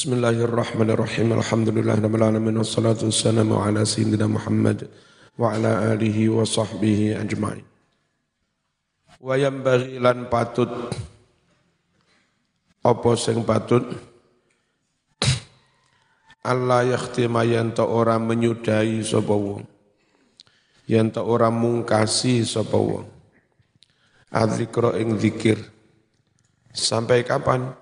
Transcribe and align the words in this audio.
Bismillahirrahmanirrahim. 0.00 1.36
Alhamdulillahirabbil 1.36 2.24
alamin 2.24 2.56
wassalatu 2.56 3.12
wassalamu 3.12 3.60
ala 3.60 3.84
sayyidina 3.84 4.32
Muhammad 4.32 4.88
wa 5.36 5.52
ala 5.52 5.92
alihi 5.92 6.24
wa 6.32 6.40
sahbihi 6.40 7.20
ajmain. 7.20 7.60
Wa 9.20 9.36
yambaghi 9.36 10.00
lan 10.00 10.24
patut 10.32 10.72
apa 12.80 13.10
sing 13.20 13.44
patut 13.44 13.92
Allah 16.48 16.96
yakhtima 16.96 17.44
yen 17.44 17.76
ora 17.76 18.16
menyudahi 18.16 19.04
sapa 19.04 19.36
wong. 19.36 19.68
Yen 20.88 21.12
ora 21.20 21.52
mungkasi 21.52 22.40
sapa 22.48 22.80
wong. 22.80 23.04
Adzikra 24.32 24.96
ing 24.96 25.20
zikir. 25.20 25.60
Sampai 26.72 27.20
kapan? 27.20 27.76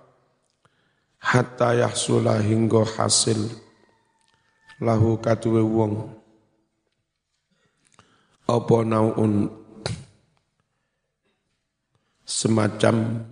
Hatta 1.29 1.77
yahsula 1.77 2.41
hingga 2.41 2.89
hasil. 2.89 3.53
Lahu 4.81 5.21
katuwe 5.21 5.61
wong. 5.61 5.95
Apa 8.49 8.77
naun? 8.89 9.53
Semacam 12.25 13.25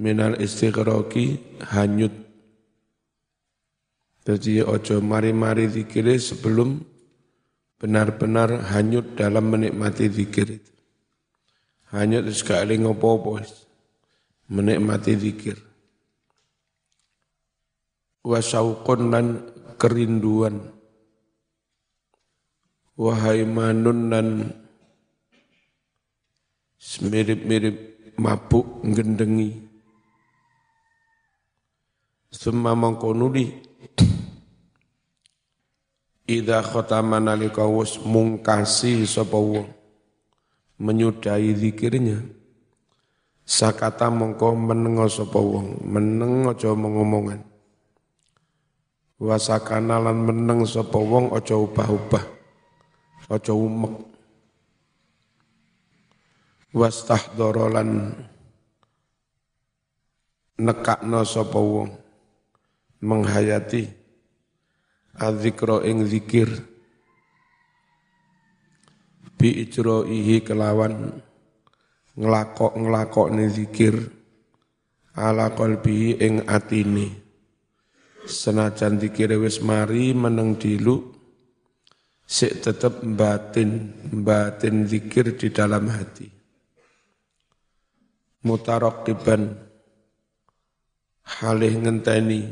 minal 0.00 0.40
istighraqi 0.40 1.36
hanyut. 1.68 2.14
Jadi 4.22 4.62
ojo 4.62 5.02
mari-mari 5.02 5.66
zikir 5.66 6.06
sebelum 6.16 6.78
benar-benar 7.82 8.70
hanyut 8.70 9.18
dalam 9.18 9.50
menikmati 9.50 10.06
zikir 10.06 10.62
itu. 10.62 10.72
Hanyut 11.90 12.30
sekali 12.30 12.78
ngopo-opo 12.78 13.42
menikmati 14.48 15.12
zikir 15.18 15.71
wa 18.22 18.38
syauqun 18.38 19.10
lan 19.10 19.26
kerinduan. 19.78 20.62
Wa 22.94 23.18
haimanun 23.18 23.98
lan 24.12 24.28
mirip-mirip 27.02 27.76
mabuk 28.18 28.82
ngendengi 28.84 29.54
summa 32.28 32.74
mangkonuli 32.76 33.70
Ida 36.22 36.62
khotama 36.62 37.18
nalika 37.18 37.66
wis 37.66 37.98
mungkasi 37.98 39.04
sapa 39.04 39.36
menyudahi 40.78 41.50
zikirnya. 41.58 42.22
Sakata 43.42 44.06
mongko 44.06 44.54
menengo 44.54 45.10
sapa 45.10 45.36
wong. 45.36 45.82
Meneng 45.82 46.46
mengomongan 46.46 47.51
wasakana 49.22 50.02
lan 50.02 50.18
meneng 50.26 50.66
sapa 50.66 50.98
wong 50.98 51.30
aja 51.30 51.54
ubah-ubah 51.54 52.24
aja 53.30 53.54
umek. 53.54 53.94
Wastahdara 56.74 57.68
lan 57.70 58.10
nekakno 60.58 61.22
sapa 61.22 61.60
wong 61.60 61.94
menghayati 62.98 63.86
adzikra 65.14 65.86
ing 65.86 66.02
zikir 66.08 66.48
bi 69.36 69.68
ijraihi 69.68 70.40
kelawan 70.42 71.12
nglakok 72.16 72.72
nglakokne 72.78 73.46
zikir 73.52 73.94
ala 75.12 75.52
qalbi 75.52 76.16
ing 76.16 76.46
atine 76.48 77.21
senajan 78.26 78.98
dikira 78.98 79.34
wis 79.38 79.58
mari 79.62 80.14
meneng 80.14 80.54
dilu 80.58 81.10
sik 82.22 82.62
tetep 82.62 83.02
batin 83.02 83.92
batin 84.22 84.86
zikir 84.86 85.34
di 85.34 85.50
dalam 85.50 85.90
hati. 85.90 86.28
Mutaraqiban 88.42 89.54
halih 91.22 91.74
ngenteni 91.78 92.42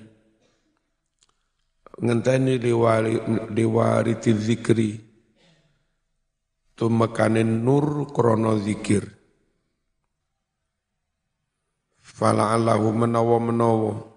ngenteni 1.98 2.54
liwari 2.62 3.18
liwari 3.50 4.14
zikri 4.22 4.90
tumekanin 6.78 7.66
nur 7.66 8.06
krono 8.14 8.58
zikir. 8.62 9.02
Fala 12.00 12.52
allahu 12.52 12.92
menawa 12.92 13.36
menawa 13.40 14.09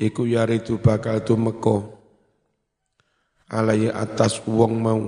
iku 0.00 0.24
yaritu 0.24 0.80
bakal 0.80 1.20
tumeka 1.20 1.84
alai 3.52 3.92
atas 3.92 4.40
wong 4.48 4.72
mau. 4.80 5.02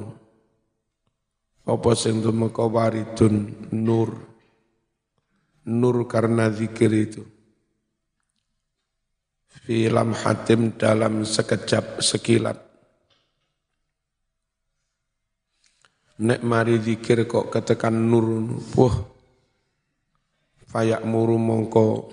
Apa 1.64 1.96
sing 1.96 2.20
tumeka 2.20 2.68
waridun? 2.68 3.68
Nur. 3.72 4.12
Nur 5.64 6.04
karena 6.04 6.52
zikir 6.52 6.92
itu. 6.92 7.24
Film 9.64 10.12
hatim 10.12 10.76
dalam 10.76 11.24
sekejap 11.24 12.04
sekilat. 12.04 12.60
Nek 16.20 16.44
mari 16.44 16.76
zikir 16.84 17.24
kok 17.24 17.48
ketekan 17.48 17.96
nur 17.96 18.60
puh 18.70 18.92
fayak 20.70 21.02
muru 21.02 21.38
mongko 21.38 22.10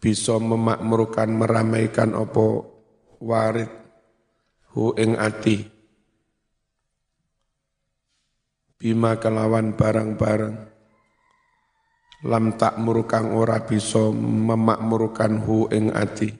bisa 0.00 0.40
memakmurkan 0.40 1.28
meramaikan 1.28 2.16
opo 2.16 2.64
warid 3.20 3.68
hu 4.72 4.96
ing 4.96 5.20
ati. 5.20 5.68
Bima 8.80 9.20
kelawan 9.20 9.76
barang-barang. 9.76 10.56
Lam 12.24 12.56
tak 12.56 12.80
murukang 12.80 13.36
ora 13.36 13.60
bisa 13.60 14.08
memakmurkan 14.16 15.44
hu 15.44 15.68
ing 15.68 15.92
ati. 15.92 16.32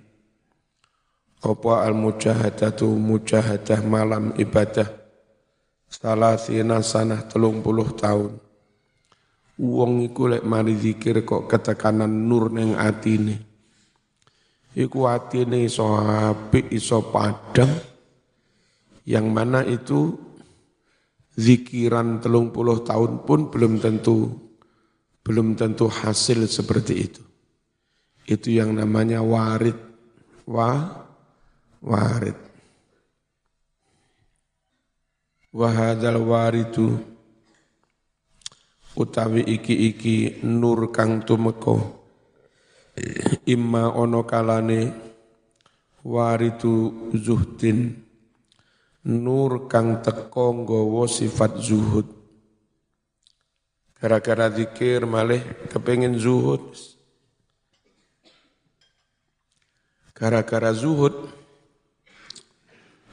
Opo 1.44 1.76
al 1.76 1.92
mujahadatu 1.92 2.88
mujahadah 2.96 3.80
malam 3.84 4.32
ibadah? 4.40 4.88
Salah 5.84 6.40
sina 6.40 6.80
sanah 6.80 7.28
telung 7.28 7.60
puluh 7.60 7.92
tahun. 7.92 8.40
Uang 9.60 10.00
iku 10.00 10.32
lek 10.32 10.44
mari 10.44 10.72
zikir 10.80 11.20
kok 11.28 11.44
ketekanan 11.44 12.08
nur 12.08 12.48
neng 12.48 12.72
atine 12.80 13.49
iku 14.74 15.10
atine 15.10 15.66
iso 15.66 15.98
apik 15.98 16.70
iso 16.70 17.10
padang 17.10 17.70
yang 19.08 19.26
mana 19.32 19.66
itu 19.66 20.14
zikiran 21.34 22.22
telung 22.22 22.54
puluh 22.54 22.84
tahun 22.86 23.26
pun 23.26 23.50
belum 23.50 23.82
tentu 23.82 24.30
belum 25.20 25.54
tentu 25.54 25.86
hasil 25.86 26.48
seperti 26.48 26.94
itu. 26.96 27.22
Itu 28.26 28.50
yang 28.50 28.74
namanya 28.74 29.22
warid 29.22 29.76
wa 30.46 30.70
warid. 31.82 32.38
Wahadal 35.50 36.22
waridu 36.22 36.94
utawi 38.94 39.42
iki-iki 39.50 40.46
nur 40.46 40.94
kang 40.94 41.26
tumeka 41.26 41.99
imma 43.46 43.92
ono 43.94 44.22
kalane 44.26 44.80
waritu 46.04 47.10
zuhdin 47.16 47.96
nur 49.04 49.68
kang 49.68 50.04
teko 50.04 50.64
nggawa 50.64 51.04
sifat 51.08 51.56
zuhud. 51.60 52.08
Gara-gara 54.00 54.48
zikir 54.48 55.04
malih 55.04 55.44
kepengin 55.68 56.16
zuhud. 56.16 56.72
Gara-gara 60.16 60.72
zuhud 60.72 61.28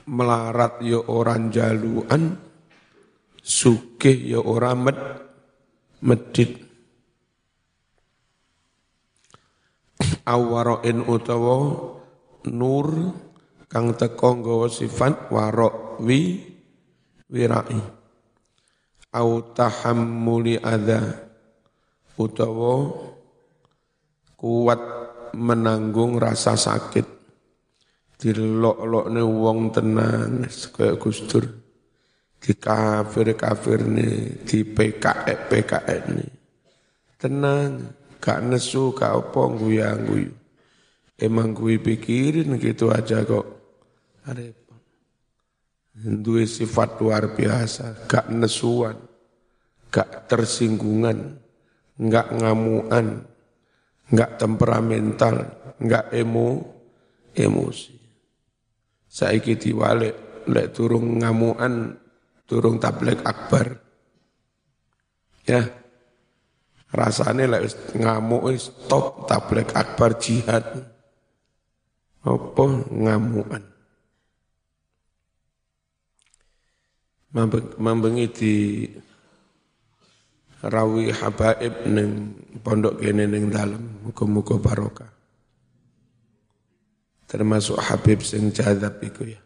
melarat 0.07 0.79
ya 0.83 1.03
orang 1.07 1.51
jaluan 1.51 2.39
sugih 3.43 4.15
ya 4.15 4.39
orang 4.39 4.91
med 4.91 4.99
medit 6.03 6.66
awaroin 10.27 11.07
utawa 11.07 11.55
nur 12.51 12.87
kang 13.71 13.95
teko 13.95 14.43
nggawa 14.43 14.67
sifat 14.67 15.31
warok 15.31 16.03
wi 16.03 16.43
wirai. 17.31 17.79
Au 19.15 19.39
tahammuli 19.55 20.59
adza 20.59 20.99
utawa 22.19 22.91
kuat 24.35 24.81
menanggung 25.31 26.19
rasa 26.19 26.59
sakit. 26.59 27.07
Dilok-lokne 28.17 29.21
wong 29.21 29.71
tenang 29.71 30.43
kaya 30.73 30.97
Gustur 30.97 31.45
di 32.37 32.53
kafir-kafir 32.53 33.85
nih 33.85 34.45
di 34.45 34.61
PKE 34.61 35.33
PKE 35.49 35.97
nih 36.13 36.31
tenang 37.17 37.96
gak 38.17 38.39
nesu 38.45 38.93
gak 38.93 39.13
apa 39.13 39.41
guyang 39.57 40.01
guyu 40.05 40.31
Emang 41.17 41.49
gue 41.49 41.81
pikirin 41.81 42.61
gitu 42.61 42.93
aja 42.93 43.25
kok. 43.25 43.45
Repot. 44.29 44.81
Duwe 45.97 46.45
sifat 46.45 47.01
luar 47.01 47.33
biasa, 47.33 48.05
gak 48.05 48.29
nesuan, 48.29 49.01
gak 49.89 50.29
tersinggungan, 50.29 51.41
gak 51.97 52.37
ngamuan, 52.37 53.25
gak 54.13 54.37
temperamental, 54.37 55.57
gak 55.81 56.13
emo, 56.13 56.61
emosi. 57.33 57.97
Saiki 59.09 59.57
diwalek, 59.57 60.45
lek 60.45 60.69
turung 60.69 61.17
ngamuan, 61.17 61.97
turung 62.45 62.77
tablek 62.77 63.25
akbar. 63.25 63.81
Ya, 65.49 65.65
rasane 66.97 67.45
lek 67.45 67.93
ngamuk 67.93 68.49
stop 68.57 69.29
tablek 69.29 69.69
akbar 69.77 70.17
jihad. 70.17 70.65
Apa 72.25 72.65
ngamuan 72.89 73.63
mambengi 77.77 78.25
di 78.33 78.55
rawi 80.65 81.13
habaib 81.13 81.85
ning 81.85 82.33
pondok 82.65 82.97
kene 82.97 83.29
ning 83.29 83.53
dalem 83.53 84.01
muga-muga 84.01 84.57
barokah. 84.57 85.11
Termasuk 87.27 87.77
Habib 87.77 88.23
sing 88.23 88.55
jadab 88.55 89.03
iku 89.03 89.27
ya. 89.27 89.39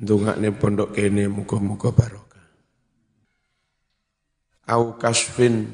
Dungakne 0.00 0.50
pondok 0.56 0.96
kene 0.96 1.30
muga-muga 1.30 1.92
barokah 1.94 2.23
au 4.68 4.96
kasfin 4.96 5.72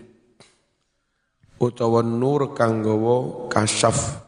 utawa 1.61 2.01
nur 2.01 2.57
kang 2.57 2.81
gawa 2.81 3.47
kasyaf. 3.53 4.27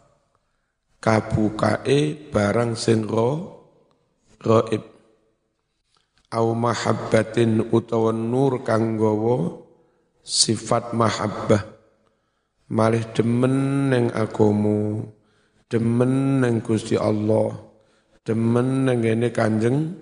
Kabukae 1.03 2.31
barang 2.31 2.79
sing 2.79 3.11
gaib 3.11 4.83
au 6.31 6.49
mahabbatin 6.55 7.75
utawa 7.75 8.15
nur 8.15 8.63
kang 8.63 8.95
gawa 8.95 9.67
sifat 10.23 10.95
mahabbah. 10.95 11.67
Malih 12.73 13.03
demen 13.13 13.91
ning 13.91 14.07
agamu 14.15 15.05
demen 15.69 16.41
ning 16.41 16.63
Gusti 16.65 16.97
Allah 16.97 17.53
demen 18.25 18.89
ning 18.89 19.03
Kanjeng 19.35 19.99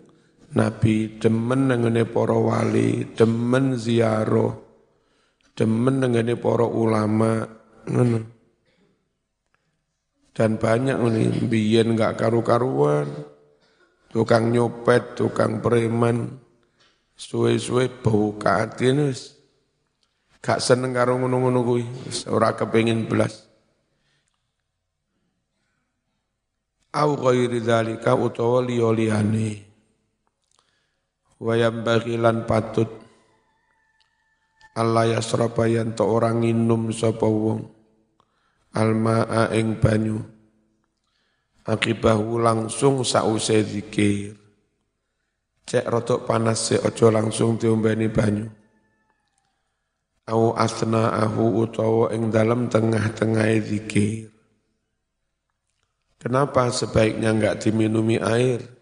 Nabi 0.51 1.23
demen 1.23 1.71
ning 1.71 1.95
para 2.11 2.35
wali 2.35 3.07
demen 3.15 3.79
ziarah 3.79 4.51
demen 5.55 6.03
dengan 6.03 6.35
para 6.35 6.67
ulama 6.67 7.47
dan 10.35 10.51
banyak 10.59 10.97
ini 10.99 11.47
biyen 11.47 11.95
nggak 11.95 12.19
karu-karuan 12.19 13.07
tukang 14.11 14.51
nyopet 14.51 15.15
tukang 15.15 15.63
preman 15.63 16.43
suwe-suwe 17.15 18.01
bau 18.01 18.35
katin 18.41 19.13
wis. 19.13 19.37
Gak 20.41 20.65
seneng 20.65 20.97
karo 20.97 21.21
ngono-ngono 21.21 21.61
kuwi 21.61 21.85
ora 22.33 22.57
kepengin 22.57 23.05
belas 23.05 23.45
au 26.97 27.13
ghairi 27.13 27.61
dzalika 27.61 28.17
utawa 28.17 28.65
liya-liyane 28.65 29.70
wa 31.41 31.57
yambagilan 31.57 32.45
patut. 32.45 32.87
Allah 34.77 35.19
yasraba 35.19 35.67
yen 35.67 35.97
to 35.97 36.07
orang 36.07 36.45
nginum 36.45 36.93
sapa 36.95 37.27
wong. 37.27 37.67
Almaa 38.77 39.51
ing 39.57 39.83
banyu. 39.83 40.23
Akibahu 41.67 42.39
langsung 42.39 43.03
sause 43.03 43.67
zikir. 43.67 44.39
Cek 45.67 45.87
rotok 45.91 46.23
panas 46.29 46.71
se 46.71 46.77
ojo 46.79 47.11
langsung 47.11 47.59
diombeni 47.59 48.07
banyu. 48.07 48.47
Au 50.31 50.55
asna 50.55 51.11
ahu 51.19 51.67
utawa 51.67 52.15
ing 52.15 52.31
dalam 52.31 52.71
tengah-tengah 52.71 53.51
zikir. 53.59 54.31
Kenapa 56.21 56.71
sebaiknya 56.71 57.35
enggak 57.35 57.67
diminumi 57.67 58.23
air 58.23 58.80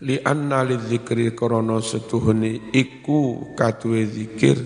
li 0.00 0.16
anna 0.24 0.64
li 0.64 0.76
dzikri 0.80 1.36
krana 1.36 1.80
setuhune 1.84 2.72
iku 2.72 3.52
kaduwe 3.52 4.02
zikir. 4.08 4.58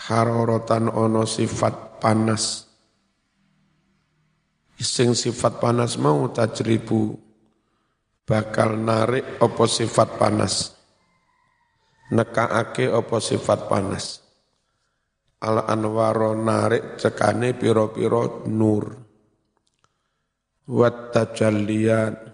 Harorotan 0.00 0.88
ono 0.88 1.28
sifat 1.28 2.00
panas. 2.00 2.64
Sing 4.80 5.12
sifat 5.12 5.60
panas 5.60 6.00
mau 6.00 6.24
tajribu 6.32 7.12
bakal 8.24 8.80
narik 8.80 9.36
opo 9.44 9.68
sifat 9.68 10.16
panas. 10.16 10.72
Nekaake 12.16 12.88
opo 12.88 13.20
sifat 13.20 13.68
panas. 13.68 14.24
Al 15.44 15.68
anwaro 15.68 16.32
narik 16.32 16.96
cekane 16.96 17.52
piro-piro 17.52 18.48
nur. 18.48 18.84
Wat 20.64 21.12
tajalliyan 21.12 22.29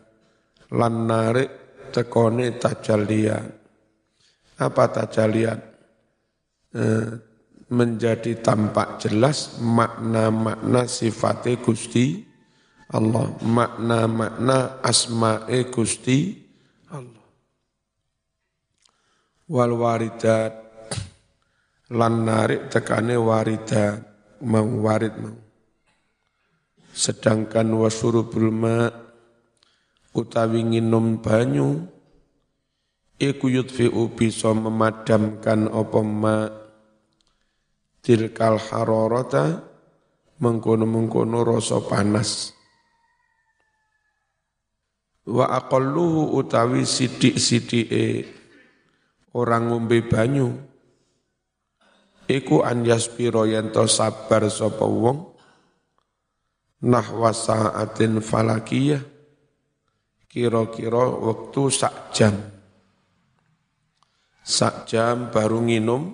lan 0.75 0.95
narik 1.07 1.51
tekone 1.95 2.59
tajalian. 2.59 3.47
Apa 4.57 4.85
tajalian? 4.89 5.61
Eh, 6.77 7.09
menjadi 7.67 8.39
tampak 8.39 9.03
jelas 9.03 9.59
makna-makna 9.59 10.87
sifatnya 10.87 11.59
Gusti 11.59 12.23
Allah, 12.95 13.35
makna-makna 13.43 14.79
asma'e 14.79 15.67
Gusti 15.75 16.39
Allah. 16.95 17.27
Wal 19.51 19.73
waridat 19.75 20.53
lan 21.91 22.15
narik 22.23 22.71
tekane 22.71 23.19
waridat 23.19 23.99
mau 24.47 24.67
warid. 24.87 25.15
Sedangkan 26.95 27.67
wasurubul 27.75 28.51
ma' 28.55 29.06
utawi 30.17 30.65
nginum 30.65 31.21
banyu 31.21 31.85
iku 33.21 33.53
yudfi'u 33.53 34.17
bisa 34.17 34.57
memadamkan 34.57 35.69
apa 35.69 36.01
ma 36.01 36.37
tilkal 38.01 38.57
hararata 38.57 39.61
mengkono-mengkono 40.40 41.45
rasa 41.45 41.81
panas. 41.85 42.52
Wa 45.26 45.52
aqalluhu 45.59 46.38
utawi 46.38 46.87
sidik-sidike 46.87 48.31
orang 49.35 49.75
ngombe 49.75 50.07
banyu 50.07 50.55
iku 52.31 52.62
an 52.62 52.87
yaspiro 52.87 53.43
yanto 53.43 53.90
sabar 53.90 54.47
sapa 54.47 54.87
wong 54.87 55.35
nahwa 56.87 57.35
sa'atin 57.35 58.23
falakiyah 58.23 59.15
kira-kira 60.37 61.00
waktu 61.00 61.62
sak 61.73 62.12
jam. 62.12 62.37
Sak 64.45 64.85
jam 64.85 65.33
baru 65.33 65.64
nginum 65.64 66.12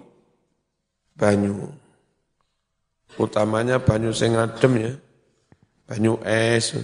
banyu. 1.19 1.75
Utamanya 3.19 3.83
banyu 3.83 4.14
sing 4.14 4.38
adem 4.38 4.79
ya. 4.79 4.93
Banyu 5.91 6.23
es. 6.23 6.79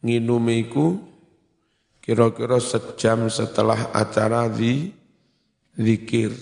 Nginum 0.00 0.48
iku 0.48 0.96
kira-kira 2.00 2.56
sejam 2.56 3.28
setelah 3.28 3.92
acara 3.92 4.48
di 4.48 4.88
zikir. 5.76 6.32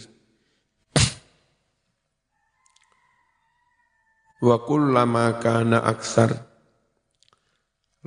Wa 4.38 4.62
kullama 4.62 5.42
kana 5.42 5.82
aksar 5.82 6.47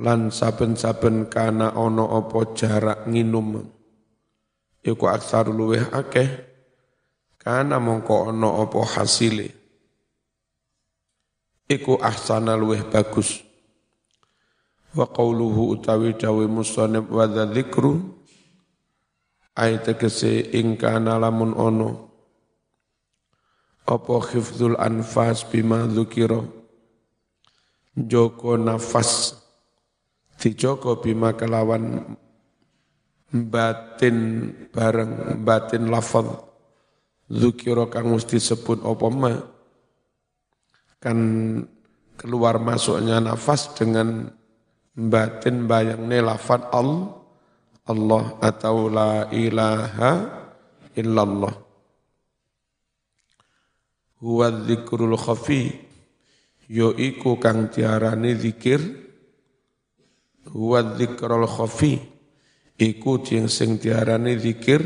lan 0.02 0.34
saben-saben 0.34 1.30
kana 1.30 1.70
ana 1.78 2.04
apa 2.18 2.58
jarak 2.58 3.06
nginum. 3.06 3.62
Iku 4.82 5.06
aksar 5.06 5.46
luweh 5.46 5.86
akeh. 5.94 6.50
Kana 7.38 7.78
mongko 7.78 8.34
ana 8.34 8.66
apa 8.66 8.82
hasile. 8.82 9.54
Iku 11.70 12.02
ahsana 12.02 12.58
luweh 12.58 12.82
bagus. 12.82 13.46
Wa 14.92 15.06
qauluhu 15.06 15.78
utawi 15.78 16.18
dawe 16.18 16.44
musannif 16.50 17.06
wa 17.06 17.24
dzikru? 17.30 18.20
Ayat 19.54 19.86
kese 19.94 20.50
ing 20.58 20.74
kana 20.74 21.16
lamun 21.20 21.54
ono 21.54 21.90
apa 23.86 24.14
khifdzul 24.22 24.80
anfas 24.80 25.44
bima 25.46 25.86
dzukira? 25.86 26.40
Joko 27.92 28.56
nafas 28.56 29.41
dijogo 30.42 30.98
bima 30.98 31.38
kelawan 31.38 32.18
batin 33.30 34.50
bareng 34.74 35.38
batin 35.46 35.86
lafal 35.86 36.50
Zukiro 37.32 37.88
kang 37.88 38.12
mesti 38.12 38.36
sebut 38.36 38.84
apa 38.84 39.08
kan 41.00 41.18
keluar 42.20 42.60
masuknya 42.60 43.24
nafas 43.24 43.72
dengan 43.72 44.28
batin 44.92 45.64
bayangne 45.64 46.20
lafad 46.20 46.68
al 46.76 47.22
Allah 47.82 48.38
atau 48.38 48.86
la 48.86 49.26
ilaha 49.34 50.12
illallah. 50.94 51.54
Huwa 54.22 54.46
dzikrul 54.54 55.18
khafi 55.18 55.72
yo 56.70 56.94
iku 56.94 57.40
kang 57.42 57.72
tiarani 57.72 58.38
zikir 58.38 58.78
huwa 60.50 60.82
dzikrul 60.82 61.46
khafi. 61.46 62.02
Iku 62.82 63.22
sing 63.46 63.78
tiarani 63.78 64.34
zikir 64.42 64.82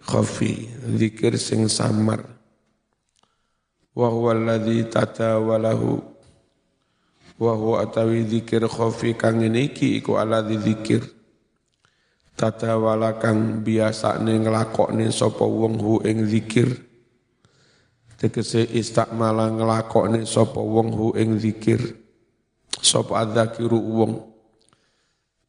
khafi 0.00 0.70
zikir 0.96 1.36
sing 1.36 1.68
samar. 1.68 2.24
Wa 3.92 4.08
huwa 4.08 4.32
alladhi 4.32 4.88
tatawalahu. 4.88 6.00
Wa 7.36 7.52
huwa 7.58 7.82
atawi 7.84 8.24
zikir 8.24 8.64
khafi 8.64 9.12
kang 9.18 9.44
iki 9.44 10.00
iku 10.00 10.16
alladhi 10.16 10.56
zikir. 10.56 11.02
Tatawala 12.34 13.22
kang 13.22 13.62
biasane 13.62 14.42
nglakokne 14.42 15.14
sapa 15.14 15.46
wong 15.46 15.78
hu 15.78 16.02
ing 16.02 16.26
zikir. 16.26 16.66
Tegese 18.18 18.66
istakmala 18.74 19.54
nglakokne 19.54 20.26
sapa 20.26 20.58
wong 20.58 20.90
hu 20.90 21.06
ing 21.14 21.38
zikir. 21.38 21.78
Sapa 22.82 23.22
adzakiru 23.22 23.78
wong 23.78 24.33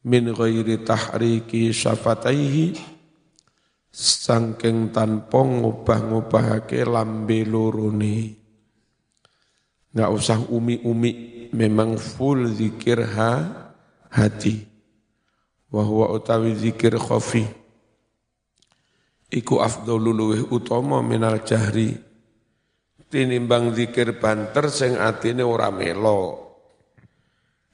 min 0.06 0.30
ghairi 0.30 0.86
tahriki 0.86 1.74
syafataihi 1.74 2.78
sangking 3.90 4.94
tanpa 4.94 5.42
ngubah-ngubahake 5.42 6.86
lambe 6.86 7.42
lorone. 7.42 8.38
Nggak 9.90 10.10
usah 10.14 10.38
umi-umi 10.46 11.50
memang 11.50 11.98
full 11.98 12.46
zikir 12.54 13.02
ha 13.02 13.32
hati. 14.14 14.62
Wa 15.74 15.82
huwa 15.82 16.14
utawi 16.14 16.54
zikir 16.54 16.94
khafi. 16.94 17.42
Iku 19.26 19.58
afdhalu 19.58 20.10
luweh 20.14 20.42
utama 20.54 21.02
minal 21.02 21.42
jahri. 21.42 21.98
Tinimbang 23.10 23.74
zikir 23.74 24.22
banter 24.22 24.70
sing 24.70 24.94
atine 25.00 25.42
ora 25.42 25.74
melo 25.74 26.45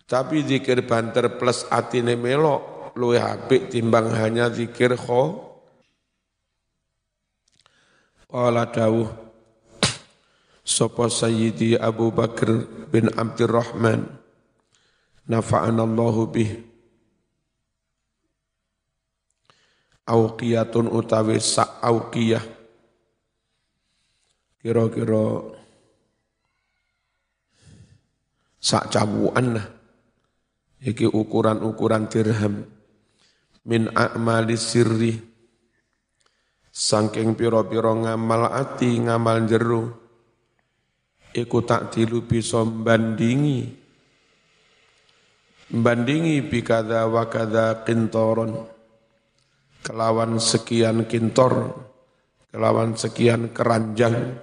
tapi 0.04 0.44
zikir 0.44 0.84
banter 0.84 1.38
plus 1.40 1.64
atine 1.72 2.18
melo 2.18 2.90
luwih 2.98 3.22
apik 3.22 3.72
timbang 3.72 4.12
hanya 4.12 4.52
zikir 4.52 4.94
khafi 4.98 5.52
Qala 8.32 8.64
dawuh 8.64 9.12
Sopo 10.64 11.04
Sayyidi 11.04 11.76
Abu 11.76 12.08
Bakar 12.08 12.64
bin 12.88 13.12
Abdurrahman 13.12 14.08
Nafa'ana 15.28 15.84
Allahu 15.84 16.32
bih. 16.32 16.50
Auqiyatun 20.08 20.88
utawi 20.88 21.36
sa'auqiyah 21.36 22.40
Kira-kira 24.64 25.26
Sak 28.56 28.96
cabuan 28.96 29.60
lah 29.60 29.81
Iki 30.82 31.06
ukuran-ukuran 31.06 32.10
dirham 32.10 32.66
Min 33.62 33.86
a'mali 33.94 34.58
sirri 34.58 35.32
Sangking 36.72 37.36
piro-piro 37.36 37.92
ngamal 37.92 38.48
ati, 38.48 38.96
ngamal 38.96 39.44
jeru, 39.44 39.92
iku 41.36 41.60
tak 41.60 41.92
dilu 41.92 42.24
bisa 42.24 42.64
bandingi. 42.64 43.68
Bandingi 45.68 46.40
bikada 46.40 47.04
wakada 47.12 47.84
kintoron. 47.84 48.72
Kelawan 49.84 50.40
sekian 50.40 51.04
kintor, 51.04 51.76
kelawan 52.48 52.96
sekian 52.96 53.52
keranjang. 53.52 54.40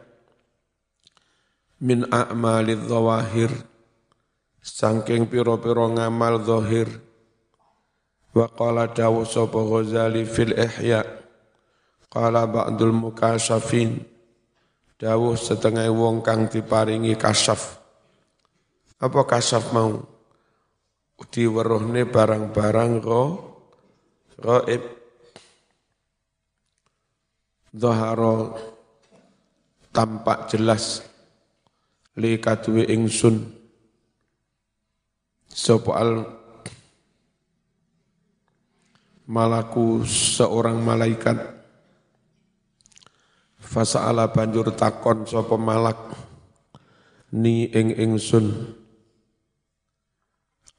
Min 1.81 2.05
a'malid 2.13 2.85
zawahir. 2.85 3.49
Sangking 4.69 5.25
piro-piro 5.25 5.89
ngamal 5.89 6.45
zahir. 6.45 6.87
Wa 8.29 8.45
qala 8.53 8.93
dawu 8.93 9.25
sopo 9.25 9.65
Ghazali 9.65 10.21
fil 10.21 10.53
ihya' 10.53 11.19
Qala 12.09 12.49
ba'dul 12.49 12.89
mukasyafin 12.89 14.01
dawuh 14.97 15.37
setengah 15.37 15.85
wong 15.93 16.25
kang 16.25 16.49
diparingi 16.49 17.13
kasyaf. 17.13 17.77
Apa 18.97 19.29
kasyaf 19.29 19.69
mau? 19.69 20.01
Diweruhne 21.19 22.09
barang-barang 22.09 22.91
ro 23.05 23.23
gaib. 24.41 24.81
Zahara 27.69 28.57
tampak 29.93 30.49
jelas 30.49 31.05
li 32.17 32.41
kadue 32.41 32.89
ingsun 32.89 33.58
sapa 35.49 35.91
al 35.97 36.11
malaku 39.29 40.05
seorang 40.05 40.81
malaikat. 40.81 41.37
Fasa'ala 43.61 44.33
banjur 44.33 44.73
takon 44.73 45.29
sapa 45.29 45.53
malak? 45.53 45.99
Ni 47.37 47.69
ing 47.69 47.93
ingsun. 47.93 48.73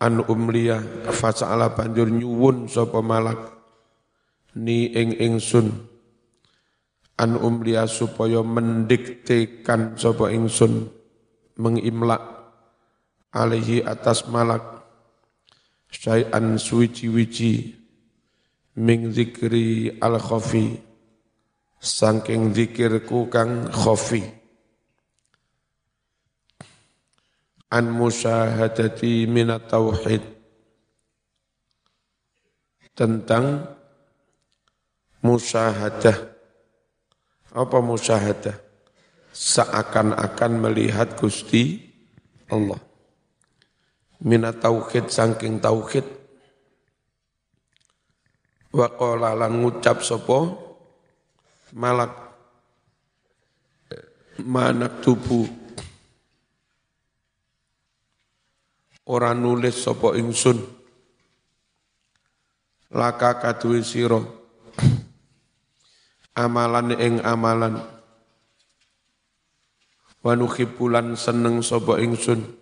An 0.03 0.25
umliya 0.27 0.83
fasa'ala 1.15 1.71
banjur 1.79 2.11
nyuwun 2.11 2.67
sapa 2.67 2.99
malak? 2.99 3.39
Ni 4.59 4.91
ing 4.91 5.15
ingsun. 5.15 5.71
An 7.21 7.39
umliya 7.39 7.87
supaya 7.87 8.43
mendiktekan 8.43 9.95
sapa 9.95 10.35
ingsun 10.35 10.91
mengimlak 11.61 12.40
alaihi 13.31 13.87
atas 13.87 14.27
malak 14.27 14.63
syai'an 15.91 16.59
suwici-wici 16.59 17.75
ming 18.79 19.11
zikri 19.15 19.99
al-khafi 19.99 20.79
saking 21.79 22.55
zikirku 22.55 23.31
kang 23.31 23.71
khofi 23.71 24.23
an 27.71 27.87
musyahadati 27.87 29.31
minat 29.31 29.71
tauhid 29.71 30.23
tentang 32.99 33.65
musyahadah. 35.23 36.19
Apa 37.51 37.79
musyahadah? 37.79 38.59
Seakan-akan 39.31 40.53
melihat 40.59 41.15
Gusti 41.15 41.79
Allah 42.51 42.90
minat 44.21 44.61
tauhid 44.61 45.09
saking 45.09 45.59
tauhid. 45.61 46.05
Wa 48.71 48.87
qala 48.95 49.35
lan 49.35 49.65
ngucap 49.65 50.05
sapa? 50.05 50.55
Malak. 51.75 52.13
Manak 54.41 55.03
tubuh. 55.03 55.49
Ora 59.11 59.35
nulis 59.35 59.75
sapa 59.75 60.15
ingsun. 60.15 60.63
Laka 62.95 63.43
kaduwe 63.43 63.83
sira. 63.83 64.23
Amalan 66.39 66.95
ing 66.95 67.19
amalan. 67.27 67.83
Wa 70.23 70.37
nuhibbulan 70.39 71.19
seneng 71.19 71.59
sapa 71.65 71.99
ingsun 71.99 72.60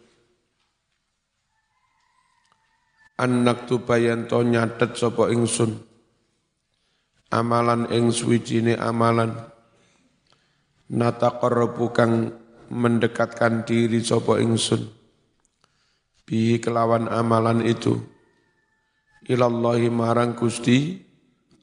anak 3.19 3.67
tubayan 3.67 4.31
to 4.31 4.41
nyatet 4.47 4.95
sapa 4.95 5.29
ingsun. 5.35 5.83
Amalan 7.29 7.91
ing 7.93 8.15
suwijine 8.15 8.79
amalan. 8.79 9.35
Nataqarrabu 10.89 11.93
kang 11.93 12.33
mendekatkan 12.73 13.67
diri 13.69 14.01
sapa 14.01 14.41
ingsun. 14.41 14.89
Bi 16.25 16.57
kelawan 16.63 17.11
amalan 17.11 17.67
itu. 17.67 18.01
Ilallahi 19.29 19.93
marang 19.93 20.33
Gusti 20.39 20.97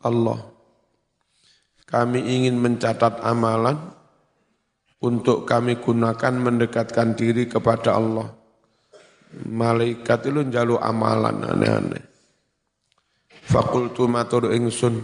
Allah. 0.05 0.37
Kami 1.89 2.21
ingin 2.21 2.61
mencatat 2.61 3.25
amalan 3.25 3.77
untuk 5.01 5.49
kami 5.49 5.81
gunakan 5.81 6.33
mendekatkan 6.33 7.17
diri 7.17 7.49
kepada 7.49 7.97
Allah 7.97 8.44
malaikat 9.43 10.31
itu 10.31 10.41
njalu 10.47 10.79
amalan 10.79 11.43
aneh-aneh. 11.43 12.03
Fakultu 13.45 14.07
matur 14.07 14.49
ingsun. 14.55 15.03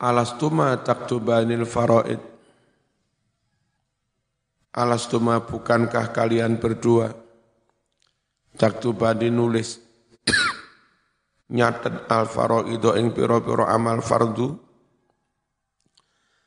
Alastuma 0.00 0.76
taktubanil 0.80 1.68
faraid. 1.68 2.20
Alastuma 4.76 5.40
bukankah 5.44 6.12
kalian 6.12 6.60
berdua? 6.60 7.12
Taktubani 8.56 9.28
nulis. 9.32 9.80
Nyatet 11.46 12.10
al 12.10 12.26
faraido 12.26 12.96
ing 12.98 13.14
piro-piro 13.14 13.64
amal 13.64 14.02
fardu. 14.02 14.58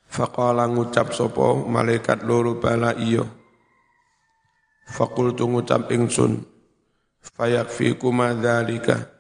Faqala 0.10 0.66
ngucap 0.66 1.14
sopo 1.14 1.64
malaikat 1.70 2.26
loro 2.26 2.58
bala 2.58 2.98
iyo 4.90 4.96
Fakultu 4.98 5.46
ngucap 5.46 5.94
ingsun 5.94 6.42
fayakfikuma 7.22 8.34
dzalika 8.34 9.20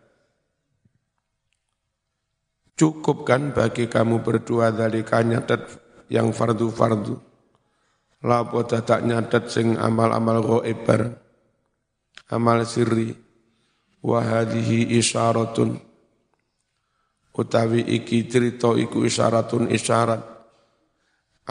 Cukup 2.80 3.28
kan 3.28 3.52
bagi 3.52 3.92
kamu 3.92 4.24
berdua 4.24 4.72
dari 4.72 5.04
nyatet 5.04 5.68
yang 6.08 6.32
fardu-fardu. 6.32 7.12
Lapo 8.24 8.64
dadak 8.64 9.04
nyatet 9.04 9.52
sing 9.52 9.76
amal-amal 9.76 10.40
goib 10.40 10.88
Amal 12.32 12.64
sirri. 12.64 13.12
Wahadihi 14.00 14.96
isyaratun. 14.96 15.76
Utawi 17.36 17.84
iki 17.84 18.24
cerita 18.32 18.72
iku 18.72 19.04
isyaratun 19.04 19.68
isyarat. 19.76 20.24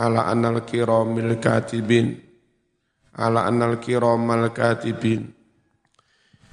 Ala 0.00 0.32
anal 0.32 0.64
kiramil 0.64 1.36
katibin. 1.36 2.27
Ala 3.18 3.50
anal 3.50 3.82
kiramal 3.82 4.54
katibin. 4.54 5.34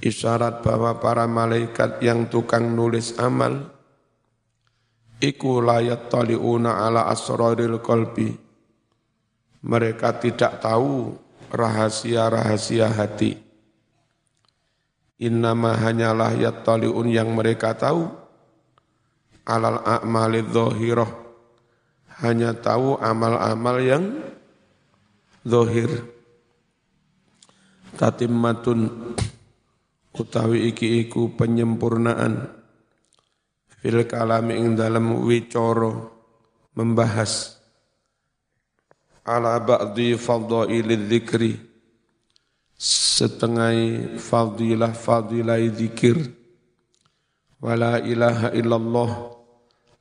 Isyarat 0.02 0.66
bahwa 0.66 0.98
para 0.98 1.24
malaikat 1.30 2.02
yang 2.02 2.26
tukang 2.26 2.74
nulis 2.74 3.14
amal, 3.22 3.70
iku 5.22 5.62
layat 5.62 6.10
taliuna 6.10 6.82
ala 6.84 7.06
asraril 7.06 7.78
qalbi. 7.78 8.34
Mereka 9.62 10.18
tidak 10.18 10.58
tahu 10.58 11.14
rahasia-rahasia 11.54 12.90
hati. 12.90 13.38
Innama 15.22 15.72
hanyalah 15.80 16.34
yattaliun 16.36 17.08
yang 17.08 17.32
mereka 17.32 17.72
tahu 17.72 18.10
alal 19.46 19.80
a'mali 19.80 20.44
dhahirah. 20.44 21.08
Hanya 22.20 22.52
tahu 22.52 22.98
amal-amal 22.98 23.76
yang 23.80 24.04
zahir. 25.46 26.15
Tatimmatun 27.96 28.80
utawi 30.12 30.68
iki 30.70 31.08
iku 31.08 31.32
penyempurnaan. 31.32 32.52
Fil 33.80 34.04
kalami 34.04 34.60
ing 34.60 34.76
dalam 34.76 35.24
wicoro 35.24 36.12
membahas. 36.76 37.56
Ala 39.26 39.58
ba'di 39.58 40.14
fadhailil 40.14 41.08
dzikri 41.08 41.66
setengah 42.76 43.72
fadilah 44.20 44.92
fadilah 44.92 45.56
zikir 45.72 46.20
wala 47.64 48.04
ilaha 48.04 48.52
illallah 48.52 49.10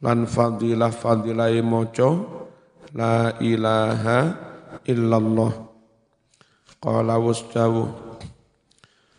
lan 0.03 0.27
fadilah 0.27 0.91
fadilah 0.91 1.55
moco 1.63 2.11
la 2.91 3.39
ilaha 3.39 4.19
illallah 4.83 5.74
qala 6.85 7.17
wastawu 7.17 7.89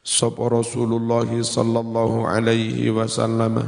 sapa 0.06 0.46
Rasulullah 0.46 1.26
sallallahu 1.26 2.22
alaihi 2.30 2.94
wasallam. 2.94 3.66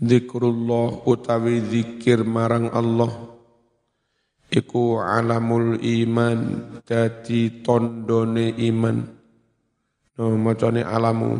Zikrullah 0.00 1.04
utawi 1.04 1.60
zikir 1.60 2.24
marang 2.24 2.72
Allah. 2.72 3.12
Iku 4.48 4.96
alamul 5.04 5.76
iman 5.76 6.38
dadi 6.88 7.60
tondone 7.60 8.56
iman. 8.72 8.96
No 10.16 10.24
macane 10.40 10.80
alamu. 10.80 11.36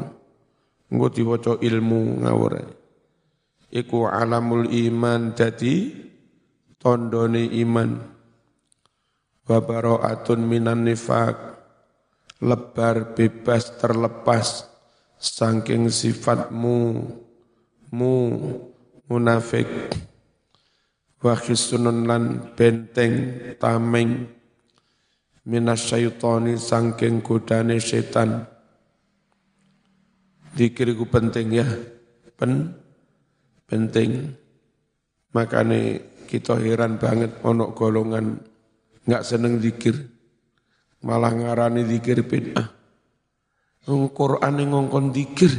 Engko 0.92 1.08
diwaca 1.08 1.56
ilmu 1.56 2.20
ngawur 2.20 2.80
iku 3.70 4.10
alamul 4.10 4.66
iman 4.66 5.32
dadi 5.32 5.94
tondone 6.76 7.46
iman 7.62 8.19
wa 9.50 9.58
bara'atun 9.58 10.46
minan 10.46 10.86
nifaq. 10.86 11.58
Lebar 12.40 13.12
bebas 13.12 13.76
terlepas 13.76 14.70
saking 15.18 15.90
sifatmu 15.90 17.04
mu 17.92 18.16
munafik. 19.10 19.66
Wa 21.20 21.34
khisunun 21.36 22.06
lan 22.06 22.54
benteng 22.54 23.14
tameng. 23.58 24.30
Minas 25.44 25.84
syaitani 25.90 26.56
sangking 26.56 27.20
godane 27.20 27.82
setan. 27.82 28.46
Dikir 30.54 30.96
ku 30.96 31.04
penting 31.10 31.60
ya, 31.60 31.66
pen, 32.40 32.74
penting. 33.68 34.36
Makanya 35.30 36.00
kita 36.26 36.58
heran 36.58 36.98
banget 36.98 37.36
onok 37.44 37.70
golongan 37.76 38.49
nggak 39.04 39.22
seneng 39.24 39.60
dikir, 39.60 39.96
malah 41.04 41.32
ngarani 41.32 41.84
dikir 41.84 42.24
bid'ah. 42.24 42.68
Quran 43.88 44.56
ngongkon 44.70 45.10
dikir, 45.10 45.50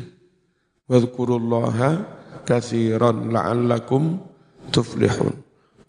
wadkurullaha 0.86 2.06
kathiran 2.46 3.34
la'allakum 3.34 4.22
tuflihun. 4.70 5.36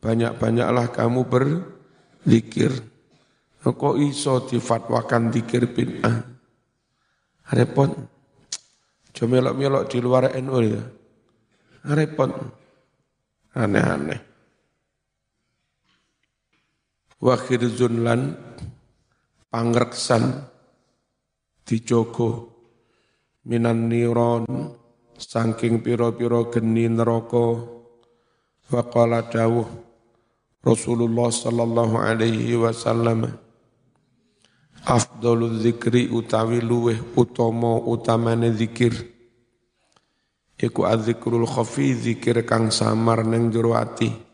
Banyak-banyaklah 0.02 0.90
kamu 0.90 1.20
berzikir. 1.30 2.74
Kok 3.62 3.96
iso 4.02 4.42
difatwakan 4.42 5.30
dikir 5.30 5.70
bid'ah? 5.70 6.26
Repot. 7.54 7.94
Cuma 9.14 9.38
melok-melok 9.38 9.86
di 9.86 9.98
luar 10.02 10.34
NU 10.40 10.58
ya. 10.66 10.82
Repot. 11.94 12.32
Aneh-aneh. 13.54 14.31
Wakhir 17.22 17.62
zunlan 17.70 18.34
pangreksan 19.46 20.42
dijogo 21.62 22.50
minan 23.46 23.86
niron 23.86 24.42
saking 25.14 25.86
piro-piro 25.86 26.50
geni 26.50 26.90
neraka 26.90 27.62
waqala 28.74 29.22
dawuh 29.30 29.70
Rasulullah 30.66 31.30
sallallahu 31.30 31.94
alaihi 31.94 32.58
wasallam 32.58 33.30
afdalu 34.82 35.62
dzikri 35.62 36.10
utawi 36.10 36.58
luweh 36.58 36.98
utama 37.14 37.78
utamane 37.86 38.50
zikir 38.50 38.98
iku 40.58 40.90
azzikrul 40.90 41.46
khafi 41.46 41.94
zikir 41.94 42.42
kang 42.42 42.74
samar 42.74 43.22
ning 43.22 43.54
jero 43.54 43.78
ati 43.78 44.31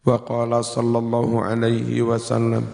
wa 0.00 0.16
qala 0.24 0.64
sallallahu 0.64 1.44
alaihi 1.44 2.00
wasallam 2.00 2.64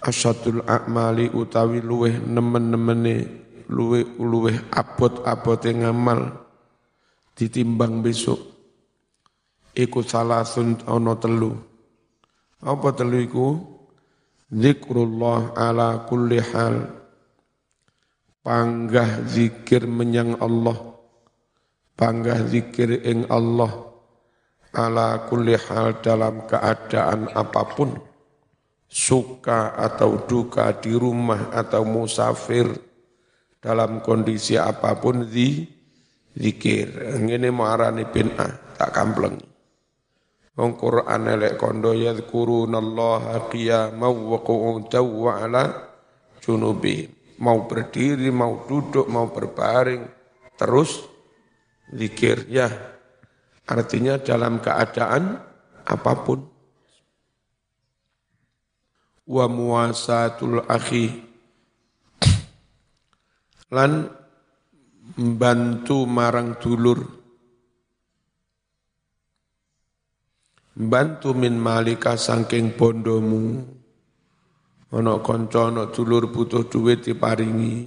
asyadul 0.00 0.64
a'mali 0.64 1.28
utawi 1.34 1.84
luweh 1.84 2.16
nemen-nemene 2.16 3.14
luwe 3.68 4.06
luwe 4.16 4.54
abot-abote 4.70 5.74
ngamal 5.74 6.46
ditimbang 7.36 8.00
besok. 8.00 8.40
Iku 9.76 10.00
salasun 10.00 10.80
ana 10.88 11.12
telu. 11.20 11.52
Apa 12.64 12.96
telu 12.96 13.20
iku? 13.20 13.46
Zikrullah 14.48 15.52
ala 15.52 16.08
kulli 16.08 16.40
hal. 16.40 16.88
Panggah 18.40 19.26
zikir 19.28 19.84
menyang 19.84 20.40
Allah. 20.40 20.96
Panggah 21.92 22.46
zikir 22.48 23.04
ing 23.04 23.28
Allah 23.28 23.95
ala 24.76 25.24
kulli 25.24 25.56
hal 25.56 26.04
dalam 26.04 26.44
keadaan 26.44 27.32
apa 27.32 27.64
pun 27.72 27.96
suka 28.84 29.72
atau 29.74 30.28
duka 30.28 30.76
di 30.76 30.92
rumah 30.92 31.50
atau 31.50 31.82
musafir 31.88 32.68
dalam 33.58 34.04
kondisi 34.04 34.54
apa 34.60 34.94
pun 35.00 35.26
di 35.26 35.64
zikir. 36.36 37.16
Ngene 37.18 37.48
marani 37.48 38.04
bin'ah 38.04 38.76
tak 38.76 38.92
kampleng. 38.92 39.40
Wong 40.56 40.72
Quran 40.80 41.28
elek 41.28 41.60
kondo 41.60 41.92
yadhkurunallaha 41.92 43.52
qiyaman 43.52 44.14
wa 44.24 44.38
qu'udan 44.40 45.04
wa 45.04 45.32
ala 45.36 45.64
junubi. 46.40 47.12
Mau 47.36 47.68
berdiri, 47.68 48.32
mau 48.32 48.64
duduk, 48.64 49.04
mau 49.12 49.28
berbaring, 49.28 50.08
terus 50.56 51.04
zikir. 51.92 52.48
Ya, 52.48 52.72
artinya 53.66 54.16
dalam 54.22 54.62
keadaan 54.62 55.42
apa 55.86 56.12
pun. 56.22 56.40
Wa 59.26 59.50
muasatul 59.50 60.62
akhi 60.70 61.10
lan 63.74 64.06
Membantu 65.16 66.02
marang 66.02 66.58
dulur. 66.58 66.98
Bantu 70.76 71.30
min 71.32 71.56
malika 71.56 72.18
sangking 72.18 72.74
bondomu. 72.74 73.64
Ono 74.92 75.14
konco, 75.22 75.72
ono 75.72 75.88
dulur 75.88 76.28
butuh 76.28 76.66
duit 76.68 77.06
diparingi. 77.06 77.86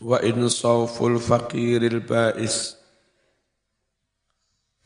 Wa 0.00 0.18
insaful 0.24 1.20
faqiril 1.20 2.02
ba'is. 2.02 2.81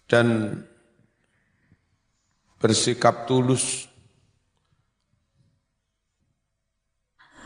Dan 0.07 0.59
bersikap 2.57 3.29
tulus 3.29 3.91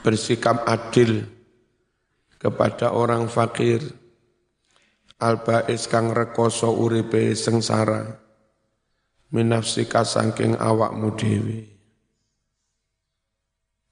bersikap 0.01 0.65
adil 0.65 1.29
kepada 2.41 2.97
orang 2.97 3.29
fakir 3.29 3.85
albais 5.21 5.85
kang 5.85 6.17
rekoso 6.17 6.73
uripe 6.73 7.37
sengsara 7.37 8.17
minafsika 9.29 10.09
sangking 10.09 10.57
awakmu 10.57 11.13
dewi 11.21 11.69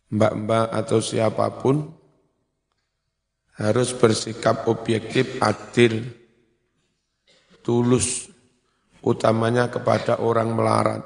mbak-mbak 0.09 0.72
atau 0.72 1.04
siapa 1.04 1.61
pun 1.61 1.92
harus 3.61 3.92
bersikap 3.92 4.64
objektif 4.64 5.37
adil 5.44 6.09
tulus 7.61 8.28
utamanya 9.02 9.70
kepada 9.70 10.18
orang 10.18 10.54
melarat. 10.54 11.02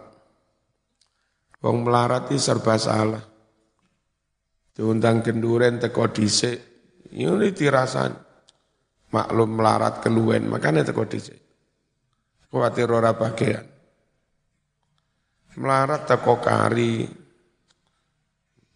Wong 1.62 1.86
melarat 1.86 2.26
itu 2.32 2.42
serba 2.42 2.74
salah. 2.80 3.22
Diundang 4.72 5.22
kenduren 5.22 5.78
teko 5.78 6.10
dhisik. 6.10 6.58
Ini 7.12 7.52
tirasan 7.52 8.16
maklum 9.12 9.60
melarat 9.60 10.00
keluwen 10.00 10.48
makanya 10.48 10.82
teko 10.82 11.04
dhisik. 11.06 11.38
Kuatir 12.48 12.88
ora 12.88 13.12
bagian 13.16 13.72
melarat 15.56 16.08
teko 16.08 16.40
kari. 16.40 17.20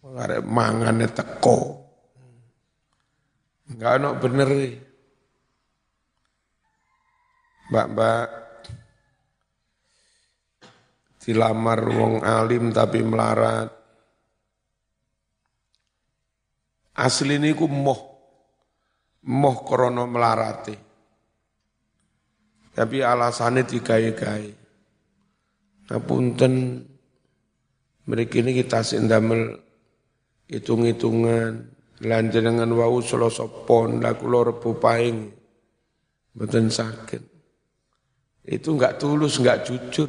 Arek 0.07 0.39
mangane 0.47 1.11
teko. 1.11 1.83
Enggak 3.67 3.91
ono 3.99 4.09
bener 4.15 4.49
Mbak-mbak 7.67 8.46
dilamar 11.27 11.83
wong 11.83 12.23
alim 12.23 12.71
tapi 12.71 13.03
melarat. 13.03 13.67
Asli 16.95 17.35
ini 17.35 17.51
ku 17.51 17.67
moh, 17.67 18.01
moh 19.27 19.57
krono 19.67 20.07
melarati. 20.07 20.75
Tapi 22.71 22.97
alasannya 23.03 23.67
digawe-gawe. 23.67 24.51
Ngapunten 25.91 26.53
mereka 28.07 28.35
ini 28.39 28.51
kita 28.63 28.79
sindamel 28.87 29.59
hitung-hitungan. 30.47 31.75
Lanjenengan 31.97 32.69
wau 32.77 33.01
selosopon 33.01 33.99
laku 33.99 34.25
lor 34.29 34.61
paing. 34.61 35.33
Betul 36.37 36.69
sakit 36.69 37.37
itu 38.47 38.71
enggak 38.71 38.95
tulus 38.95 39.43
enggak 39.43 39.67
jujur 39.67 40.07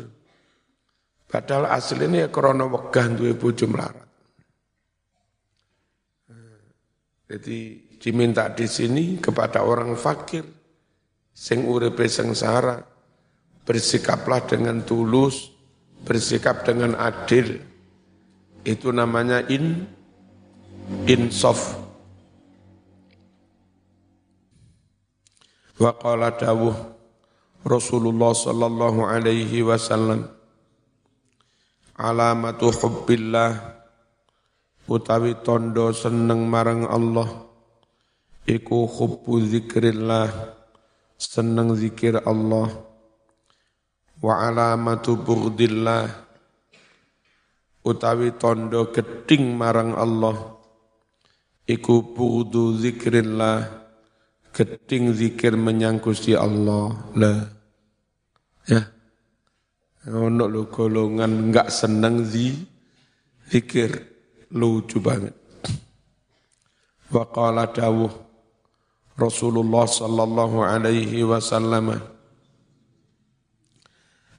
padahal 1.28 1.68
aslinya 1.70 2.26
ya 2.26 2.28
krono 2.32 2.72
wegah 2.72 3.06
duwe 3.12 3.36
bojo 3.36 3.68
melarat 3.68 4.08
Jadi 7.28 7.76
diminta 8.00 8.48
di 8.48 8.64
sini 8.64 9.20
kepada 9.20 9.60
orang 9.60 9.92
fakir, 10.00 10.48
sing 11.36 11.68
uripe 11.68 12.08
sengsara, 12.08 12.80
bersikaplah 13.68 14.48
dengan 14.48 14.80
tulus, 14.80 15.52
bersikap 16.08 16.64
dengan 16.64 16.96
adil. 16.96 17.60
Itu 18.64 18.96
namanya 18.96 19.44
in 19.52 19.84
insaf. 21.04 21.76
Wa 25.76 25.92
qala 26.00 26.32
dawuh 26.32 26.74
Rasulullah 27.68 28.32
sallallahu 28.32 29.04
alaihi 29.04 29.60
wasallam 29.60 30.37
alamatu 31.98 32.70
hubbillah. 32.70 33.76
Utawi 34.88 35.36
tondo 35.44 35.92
seneng 35.92 36.48
marang 36.48 36.88
Allah. 36.88 37.28
Iku 38.48 38.88
hubbu 38.88 39.42
zikrillah. 39.44 40.30
Seneng 41.18 41.74
zikir 41.76 42.22
Allah. 42.24 42.70
Wa 44.22 44.48
alamatu 44.48 45.18
bughdillah 45.18 46.28
utawi 47.88 48.36
tondo 48.36 48.92
geding 48.92 49.56
marang 49.56 49.96
Allah. 49.96 50.60
Iku 51.68 52.16
bughdu 52.16 52.76
zikrillah. 52.80 53.64
Geding 54.52 55.12
zikir 55.12 55.56
menyang 55.56 56.00
Gusti 56.00 56.32
Allah. 56.32 56.96
Lah. 57.12 57.38
Ya 58.68 58.97
ono 60.06 60.46
lho 60.46 60.70
golongan 60.70 61.50
enggak 61.50 61.72
seneng 61.74 62.22
zi. 62.22 62.54
Zikir 63.48 63.90
lucu 64.52 65.00
banget. 65.00 65.32
Wa 67.08 67.24
dawuh 67.72 68.12
Rasulullah 69.16 69.88
sallallahu 69.88 70.62
alaihi 70.62 71.24
wasallam 71.24 71.96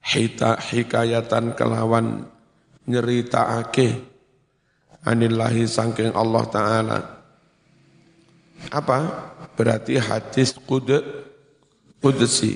hita 0.06 0.62
hikayatan 0.62 1.58
kelawan 1.58 2.30
nyeritaake 2.86 4.00
anillahi 5.04 5.66
sangking 5.66 6.14
Allah 6.14 6.44
taala. 6.48 7.00
Apa? 8.70 8.98
Berarti 9.60 10.00
hadis 10.00 10.56
qud 10.56 10.88
qudsi 12.00 12.56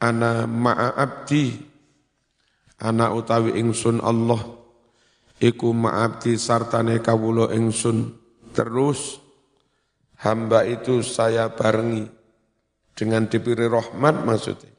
ana 0.00 0.48
ma'a 0.48 0.96
abdi 0.96 1.67
ana 2.78 3.10
utawi 3.10 3.58
ingsun 3.58 3.98
Allah 3.98 4.38
iku 5.42 5.74
ma'abdi 5.74 6.38
sartane 6.38 7.02
kawulo 7.02 7.50
ingsun. 7.50 8.14
Terus 8.54 9.22
hamba 10.22 10.66
itu 10.66 11.02
saya 11.02 11.50
barengi 11.54 12.06
dengan 12.94 13.26
diberi 13.30 13.70
rahmat 13.70 14.26
maksudnya. 14.26 14.72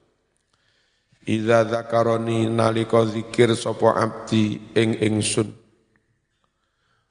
Iza 1.30 1.68
zakaroni 1.68 2.50
naliko 2.50 3.06
zikir 3.06 3.54
sopo 3.54 3.94
abdi 3.94 4.74
ing 4.74 4.98
ingsun. 5.00 5.54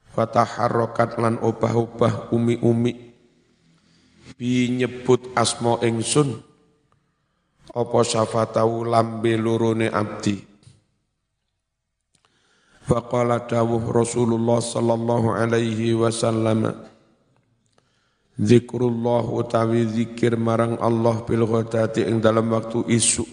Fataharrokat 0.09 1.21
lan 1.21 1.39
obah-obah 1.39 2.33
umi-umi. 2.35 2.93
Bi 4.35 4.67
nyebut 4.75 5.31
asmo 5.37 5.79
ingsun. 5.79 6.43
Opo 7.69 8.01
syafatau 8.01 8.81
lambe 8.81 9.37
lurune 9.37 9.93
abdi 9.93 10.48
Faqala 12.89 13.45
dawuh 13.45 13.93
Rasulullah 13.93 14.57
sallallahu 14.57 15.37
alaihi 15.37 15.93
wasallam 15.93 16.73
Zikrullah 18.33 19.29
utawi 19.29 19.85
zikir 19.85 20.33
marang 20.33 20.73
Allah 20.81 21.21
bil 21.21 21.45
ghadati 21.45 22.01
ing 22.09 22.17
dalam 22.17 22.49
waktu 22.49 22.89
isu 22.89 23.27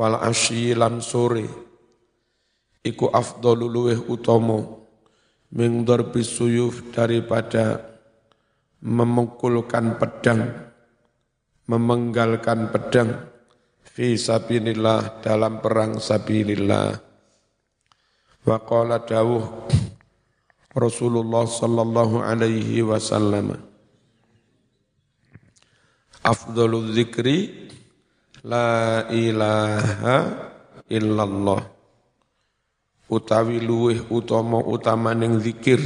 wal 0.00 0.16
asyi 0.24 0.72
sore 1.04 1.44
iku 2.80 3.12
afdalu 3.12 3.68
luweh 3.68 4.00
utama 4.08 4.64
ming 5.52 5.84
suyuf 6.24 6.88
daripada 6.88 7.84
memukulkan 8.80 10.00
pedang 10.00 10.72
memenggalkan 11.68 12.72
pedang 12.72 13.28
fi 13.82 14.16
sabilillah 14.16 15.20
dalam 15.20 15.60
perang 15.60 16.00
sabilillah 16.00 17.07
Wa 18.48 18.56
qala 18.64 19.04
dawuh 19.04 19.44
Rasulullah 20.72 21.44
sallallahu 21.44 22.24
alaihi 22.24 22.80
wasallam. 22.80 23.60
Afdalul 26.24 26.96
zikri 26.96 27.68
la 28.40 29.04
ilaha 29.12 30.16
illallah. 30.88 31.60
Utawi 33.12 33.60
luweh 33.60 34.08
utama 34.08 34.64
utamaning 34.64 35.44
zikir 35.44 35.84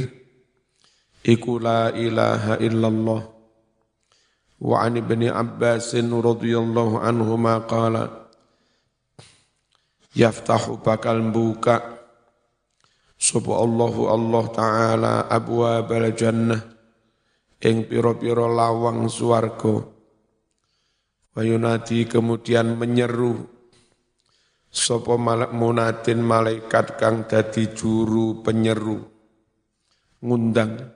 iku 1.19 1.59
la 1.59 1.91
ilaha 1.91 2.63
illallah. 2.63 3.27
Wa 4.63 4.87
an 4.87 5.03
ibni 5.03 5.27
Abbas 5.27 5.91
radhiyallahu 5.99 6.95
anhuma 6.95 7.67
qala 7.67 8.31
yaftahu 10.15 10.79
bakal 10.79 11.19
buka 11.27 12.02
Sapa 13.17 13.55
Allahu 13.55 14.11
Allah 14.11 14.45
Ta'ala 14.51 15.13
abwabal 15.31 16.11
jannah. 16.11 16.59
Ing 17.63 17.87
piro-piro 17.87 18.51
lawang 18.51 19.07
swarga. 19.07 19.79
Wayunadi 21.31 22.03
kemudian 22.11 22.75
menyeru. 22.75 23.47
Sopo 24.67 25.15
malak 25.15 25.55
munatin 25.55 26.19
malaikat 26.19 26.99
kang 26.99 27.23
dadi 27.23 27.71
juru 27.71 28.43
penyeru. 28.43 28.99
Ngundang. 30.19 30.91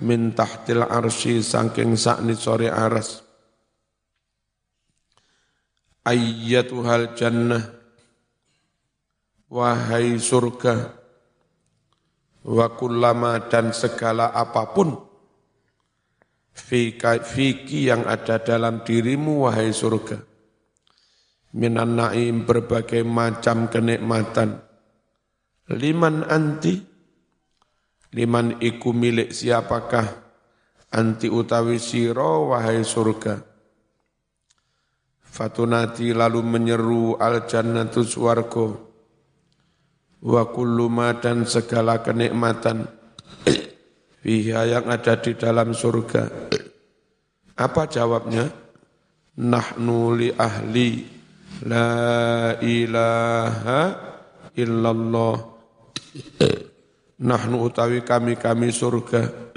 Min 0.00 0.32
tahtil 0.32 0.84
arsy 0.88 1.44
saking 1.44 2.00
sakni 2.00 2.32
sore 2.32 2.72
aras. 2.72 3.20
Ayyatuhal 6.08 7.12
jannah. 7.12 7.64
Wahai 9.52 10.16
surga 10.16 10.95
wa 12.46 12.66
kullama 12.78 13.50
dan 13.50 13.74
segala 13.74 14.30
apa 14.30 14.70
pun 14.70 14.94
fiki 16.54 17.90
yang 17.90 18.06
ada 18.06 18.38
dalam 18.40 18.86
dirimu 18.86 19.50
wahai 19.50 19.74
surga. 19.74 20.22
Minan 21.56 21.98
naim 21.98 22.44
berbagai 22.44 23.02
macam 23.02 23.66
kenikmatan. 23.68 24.60
Liman 25.66 26.22
anti 26.30 26.78
liman 28.14 28.62
iku 28.62 28.94
milik 28.94 29.34
siapakah? 29.34 30.24
Anti 30.96 31.26
utawi 31.26 31.82
siro 31.82 32.54
wahai 32.54 32.86
surga. 32.86 33.42
Fatunati 35.20 36.16
lalu 36.16 36.40
menyeru 36.40 37.20
al 37.20 37.44
jannatu 37.44 38.00
swargo 38.06 38.85
wa 40.22 40.42
kullu 40.48 40.88
dan 41.20 41.44
segala 41.44 42.00
kenikmatan 42.00 42.88
fiha 44.22 44.60
yang 44.64 44.86
ada 44.88 45.18
di 45.20 45.36
dalam 45.36 45.76
surga. 45.76 46.24
Apa 47.56 47.88
jawabnya? 47.88 48.48
Nahnu 49.36 50.16
li 50.16 50.28
ahli 50.32 51.04
la 51.68 51.92
ilaha 52.60 53.80
illallah. 54.56 55.36
Nahnu 57.16 57.56
utawi 57.64 58.00
kami-kami 58.04 58.72
surga. 58.72 59.52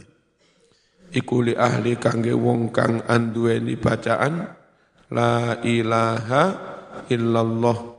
Iku 1.09 1.43
li 1.43 1.53
ahli 1.55 1.95
kangge 1.95 2.35
wong 2.35 2.69
kang 2.69 3.03
anduweni 3.07 3.75
bacaan 3.79 4.45
la 5.09 5.57
ilaha 5.65 6.43
illallah 7.09 7.98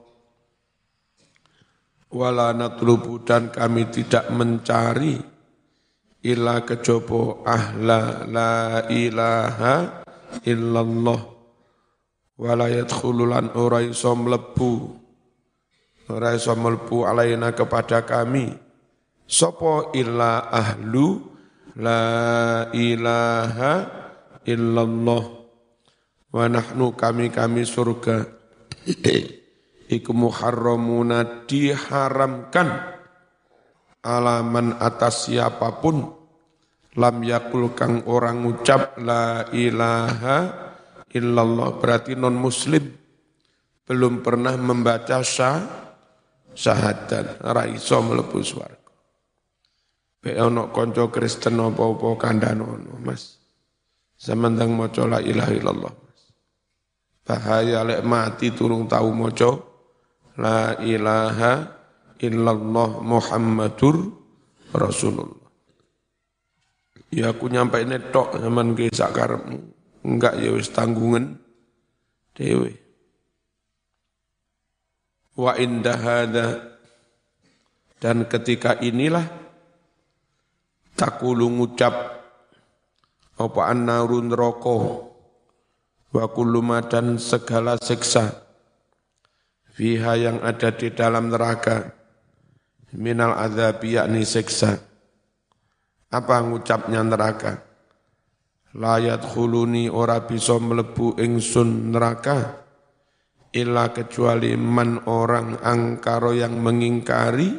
wala 2.11 2.51
natlubu 2.51 3.23
dan 3.23 3.55
kami 3.55 3.87
tidak 3.89 4.27
mencari 4.35 5.15
ila 6.27 6.67
kejopo 6.67 7.47
ahla 7.47 8.27
la 8.27 8.85
ilaha 8.91 10.05
illallah. 10.45 11.21
Wala 12.41 12.67
yadkhululan 12.73 13.53
ora 13.57 13.85
iso 13.85 14.17
mlebu 14.17 14.73
ora 16.09 16.35
iso 16.35 16.57
mlebu 16.57 17.07
alaina 17.07 17.53
kepada 17.55 18.03
kami. 18.03 18.53
Sapa 19.31 19.95
illa 19.95 20.51
ahlu 20.51 21.23
la 21.79 22.67
ilaha 22.75 23.73
illallah. 24.43 25.25
Wa 26.31 26.47
nahnu 26.47 26.95
kami-kami 26.95 27.63
surga 27.67 28.27
iku 29.91 30.15
muharramuna 30.15 31.45
diharamkan. 31.51 32.69
Alaman 34.01 34.79
atas 34.79 35.29
siapa 35.29 35.83
pun. 35.83 36.07
Lam 36.99 37.23
yakul 37.23 37.71
kang 37.75 38.03
orang 38.11 38.43
ucap 38.47 38.99
la 38.99 39.47
ilaha 39.55 40.39
illallah 41.11 41.79
berarti 41.79 42.19
non 42.19 42.35
muslim 42.35 42.83
belum 43.87 44.23
pernah 44.27 44.59
membaca 44.59 45.23
syah 45.23 45.59
syahadat. 46.51 47.43
Ra 47.47 47.67
iso 47.71 47.99
mlebu 48.03 48.39
swarga. 48.43 48.91
Be 50.21 50.35
ono 50.37 50.75
kanca 50.75 51.07
Kristen 51.15 51.63
apa-apa 51.63 52.19
kandhanono 52.19 52.99
Mas. 53.07 53.39
Semendang 54.19 54.75
maca 54.75 55.07
la 55.07 55.23
ilaha 55.23 55.53
illallah 55.55 55.95
Mas. 55.95 56.21
Bahaya 57.23 57.87
lek 57.87 58.03
mati 58.03 58.51
turung 58.51 58.91
tahu 58.91 59.15
maca 59.15 59.70
la 60.39 60.79
ilaha 60.85 61.81
illallah 62.21 63.01
Muhammadur 63.01 64.13
Rasulullah. 64.71 65.49
Ya 67.11 67.35
aku 67.35 67.51
nyampe 67.51 67.83
tok 68.15 68.39
zaman 68.39 68.79
ke 68.79 68.93
sakarmu. 68.95 69.59
Enggak 70.07 70.39
ya 70.39 70.55
wis 70.55 70.71
tanggungan 70.71 71.43
dewe. 72.39 72.79
Wa 75.35 75.59
indah 75.59 75.99
hada 75.99 76.47
dan 77.99 78.25
ketika 78.31 78.79
inilah 78.79 79.27
takulu 80.95 81.51
ngucap 81.51 82.21
apa 83.41 83.61
annarun 83.73 84.31
roko 84.31 85.09
wa 86.13 86.25
kullu 86.29 86.61
dan 86.87 87.17
segala 87.17 87.81
siksa 87.81 88.50
fiha 89.75 90.13
yang 90.19 90.39
ada 90.43 90.75
di 90.75 90.91
dalam 90.93 91.31
neraka 91.31 91.91
minal 92.95 93.35
azabi 93.39 93.99
yakni 93.99 94.27
siksa. 94.27 94.79
Apa 96.11 96.43
ngucapnya 96.43 97.07
neraka? 97.07 97.63
Layat 98.75 99.27
khuluni 99.27 99.91
ora 99.91 100.23
bisa 100.27 100.59
melebu 100.59 101.19
ingsun 101.19 101.91
neraka 101.91 102.67
illa 103.51 103.91
kecuali 103.91 104.55
man 104.55 105.07
orang 105.11 105.59
angkaro 105.59 106.31
yang 106.35 106.59
mengingkari 106.59 107.51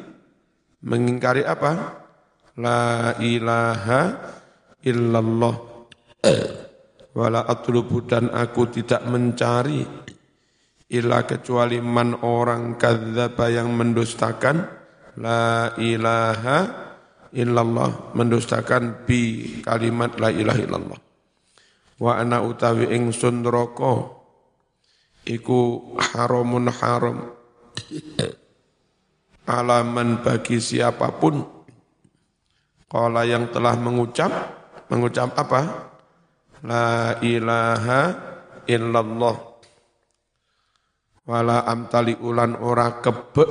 mengingkari 0.83 1.43
apa? 1.43 1.99
La 2.59 3.15
ilaha 3.19 4.01
illallah 4.83 5.55
wala 7.15 7.41
atlubu 7.47 8.03
dan 8.07 8.31
aku 8.31 8.71
tidak 8.71 9.03
mencari 9.07 9.83
illa 10.91 11.23
kecuali 11.23 11.79
man 11.79 12.19
orang 12.19 12.75
kadzdzaba 12.75 13.47
yang 13.47 13.71
mendustakan 13.71 14.67
la 15.15 15.71
ilaha 15.79 16.57
illallah 17.31 18.11
mendustakan 18.11 19.07
bi 19.07 19.55
kalimat 19.63 20.19
la 20.19 20.29
ilaha 20.35 20.59
illallah. 20.59 20.99
Wa 21.95 22.19
ana 22.19 22.43
utawi 22.43 22.91
ingsun 22.91 23.39
neraka 23.39 24.11
iku 25.23 25.95
haramun 25.95 26.67
haram. 26.67 27.39
Alaman 29.47 30.19
bagi 30.19 30.59
siapa 30.59 31.07
pun. 31.15 31.39
Kala 32.91 33.23
yang 33.23 33.47
telah 33.47 33.79
mengucap 33.79 34.31
mengucap 34.91 35.31
apa? 35.39 35.61
La 36.67 37.15
ilaha 37.23 38.11
illallah 38.67 39.50
wala 41.31 41.63
amtali 41.63 42.19
ulan 42.19 42.59
ora 42.59 42.99
kebek 42.99 43.49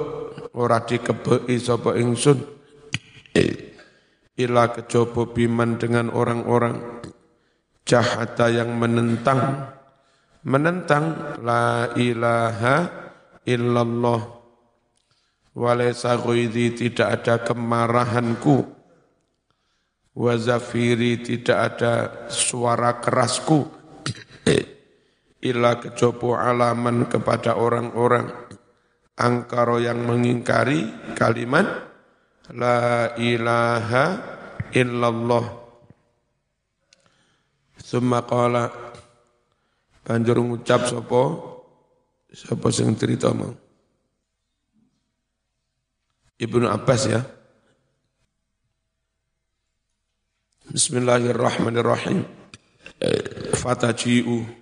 ora 0.53 0.85
dikebeki 0.85 1.57
sapa 1.57 1.97
ingsun. 1.97 2.37
Ila 4.37 4.69
kejaba 4.77 5.25
biman 5.33 5.81
dengan 5.81 6.13
orang-orang 6.13 7.01
jahata 7.89 8.53
yang 8.53 8.77
menentang. 8.77 9.73
Menentang 10.45 11.37
la 11.41 11.89
ilaha 11.97 12.77
illallah. 13.49 14.21
Walaysa 15.57 16.21
ghaidhi 16.21 16.77
tidak 16.77 17.09
ada 17.21 17.35
kemarahanku. 17.41 18.77
Wa 20.13 20.37
zafiri 20.37 21.21
tidak 21.25 21.59
ada 21.81 21.93
suara 22.29 23.01
kerasku 23.01 23.81
illa 25.41 25.81
kejopo 25.81 26.37
alaman 26.37 27.09
kepada 27.09 27.57
orang-orang 27.57 28.29
angkaro 29.17 29.81
yang 29.81 30.05
mengingkari 30.05 31.13
kalimat 31.17 31.65
la 32.53 33.13
ilaha 33.17 34.05
illallah. 34.73 35.45
Summa 37.81 38.23
qala 38.25 38.71
banjur 40.05 40.41
ngucap 40.45 40.87
sapa? 40.87 41.23
Sapa 42.31 42.69
sing 42.71 42.95
cerita 42.95 43.35
mau? 43.35 43.51
Ibnu 46.41 46.65
Abbas 46.71 47.03
ya. 47.11 47.21
Bismillahirrahmanirrahim. 50.71 52.23
Fataji'u 53.59 54.60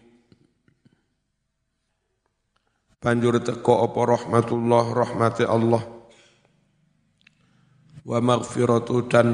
banjur 2.99 3.39
teko 3.39 3.87
apa 3.87 4.01
rahmatullah 4.19 4.85
rahmati 4.95 5.45
Allah. 5.47 5.83
Wa 8.03 8.19
maghfiratu 8.19 9.07
dan 9.07 9.29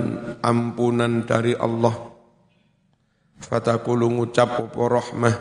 ampunan 0.44 1.24
dari 1.24 1.57
Allah. 1.57 1.94
Fatakulu 3.40 4.09
ngucap 4.20 4.68
apa 4.68 4.83
rahmah. 4.83 5.37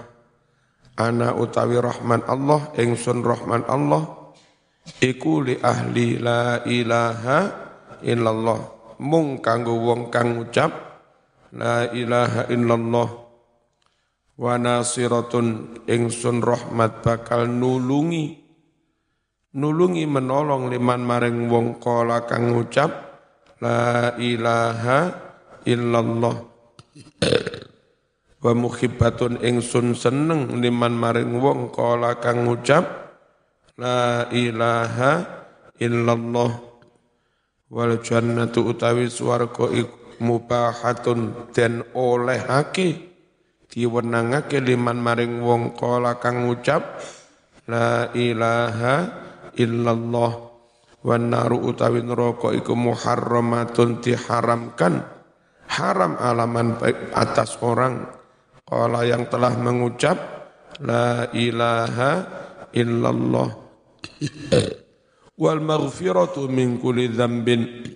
Ana 0.93 1.33
utawi 1.33 1.81
rahman 1.81 2.21
Allah 2.29 2.69
ingsun 2.77 3.25
rahman 3.25 3.65
Allah. 3.65 4.35
Iku 5.01 5.41
li 5.41 5.57
ahli 5.57 6.21
la 6.21 6.61
ilaha 6.67 7.39
illallah. 8.05 8.59
Mung 9.01 9.41
kanggo 9.41 9.81
wong 9.81 10.13
kang 10.13 10.37
ngucap 10.37 10.71
la 11.57 11.89
ilaha 11.89 12.45
illallah 12.53 13.22
wa 14.33 14.57
nasiratun 14.57 15.79
ingsun 15.85 16.41
rahmat 16.41 17.05
bakal 17.05 17.45
nulungi. 17.45 18.41
Nulungi 19.53 20.09
menolong 20.09 20.73
liman 20.73 21.05
maring 21.05 21.45
wong 21.45 21.77
kala 21.77 22.25
kang 22.25 22.57
ngucap 22.57 22.89
la 23.61 24.17
ilaha 24.17 25.13
illallah. 25.61 26.35
Wa 28.43 28.51
muhibbatun 28.57 29.39
ingsun 29.45 29.93
seneng 29.93 30.57
liman 30.57 30.97
maring 30.97 31.37
wong 31.37 31.69
kala 31.69 32.17
kang 32.17 32.49
ngucap 32.49 33.13
la 33.77 34.25
ilaha 34.33 35.21
illallah. 35.77 36.51
Wal 37.69 38.01
jannatu 38.01 38.73
utawi 38.73 39.05
swarga 39.09 39.69
mubahatun 40.17 41.53
den 41.53 41.85
olehake 41.93 43.12
diwenangake 43.73 44.61
liman 44.61 45.01
maring 45.01 45.41
wong 45.41 45.73
kala 45.73 46.21
kang 46.21 46.45
ngucap 46.45 47.01
la 47.65 48.13
ilaha 48.13 48.95
illallah. 49.57 50.53
Wan 51.03 51.33
naru 51.33 51.73
utawi 51.73 51.99
neraka 51.99 52.53
iku 52.53 52.77
muharramatun 52.77 53.99
diharamkan. 53.99 55.03
Haram 55.67 56.15
alaman 56.15 56.79
atas 57.11 57.59
orang. 57.59 58.07
Kala 58.63 59.03
yang 59.03 59.27
telah 59.27 59.51
mengucap 59.59 60.15
La 60.81 61.29
ilaha 61.35 62.25
illallah. 62.73 63.49
Wal 65.37 65.61
maghfiratu 65.61 66.49
min 66.49 66.81
kulli 66.81 67.13
dzambin. 67.13 67.93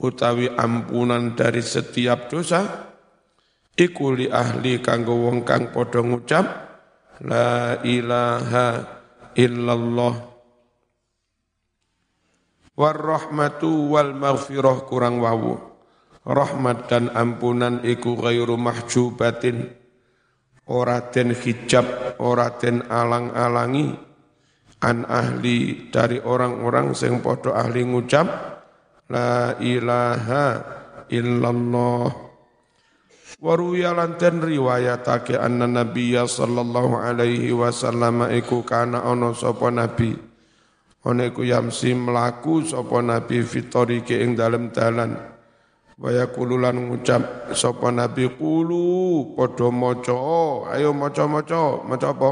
Utawi 0.00 0.48
ampunan 0.48 1.36
dari 1.36 1.60
setiap 1.60 2.32
dosa 2.32 2.89
iku 3.80 4.12
li 4.12 4.28
ahli 4.28 4.84
kanggo 4.84 5.16
wong 5.16 5.40
kang 5.48 5.72
padha 5.72 6.04
ngucap 6.04 6.46
la 7.24 7.80
ilaha 7.80 8.84
illallah. 9.32 10.14
War 12.76 12.96
rahmatu 12.96 13.96
wal 13.96 14.12
maghfirah 14.12 14.84
kurang 14.84 15.24
wawu 15.24 15.70
rahmat 16.24 16.88
dan 16.92 17.08
ampunan 17.12 17.80
iku 17.84 18.16
ghairu 18.20 18.60
mahjubatin. 18.60 19.80
Ora 20.70 21.02
den 21.10 21.34
hijab, 21.34 22.14
ora 22.22 22.54
den 22.54 22.86
alang-alangi. 22.86 23.90
An 24.80 25.04
ahli 25.04 25.90
dari 25.92 26.22
orang-orang 26.22 26.96
sing 26.96 27.20
padha 27.20 27.52
ahli 27.52 27.84
ngucap 27.84 28.26
la 29.12 29.60
ilaha 29.60 30.44
illallah 31.12 32.29
waruya 33.40 33.96
lanten 33.96 34.44
riwayatake 34.44 35.34
anna 35.40 35.64
nabiyya 35.64 36.28
sallallahu 36.28 37.00
alaihi 37.00 37.50
wasallam 37.56 38.28
iku 38.30 38.62
kana 38.62 39.02
ana 39.02 39.32
sapa 39.32 39.72
nabi. 39.72 40.14
Ana 41.00 41.32
iku 41.32 41.40
yamsi 41.48 41.96
mlaku 41.96 42.68
sapa 42.68 43.00
nabi 43.00 43.40
fitorike 43.40 44.20
ing 44.20 44.36
dalem 44.36 44.68
dalan. 44.68 45.16
Waya 46.00 46.28
kululan 46.28 46.76
ngucap 46.76 47.52
sapa 47.56 47.88
nabi 47.88 48.28
kulu 48.36 49.32
padha 49.36 49.68
maca. 49.72 50.20
Ayo 50.76 50.92
maca-maca. 50.92 51.80
Maca 51.84 52.08
apa? 52.12 52.30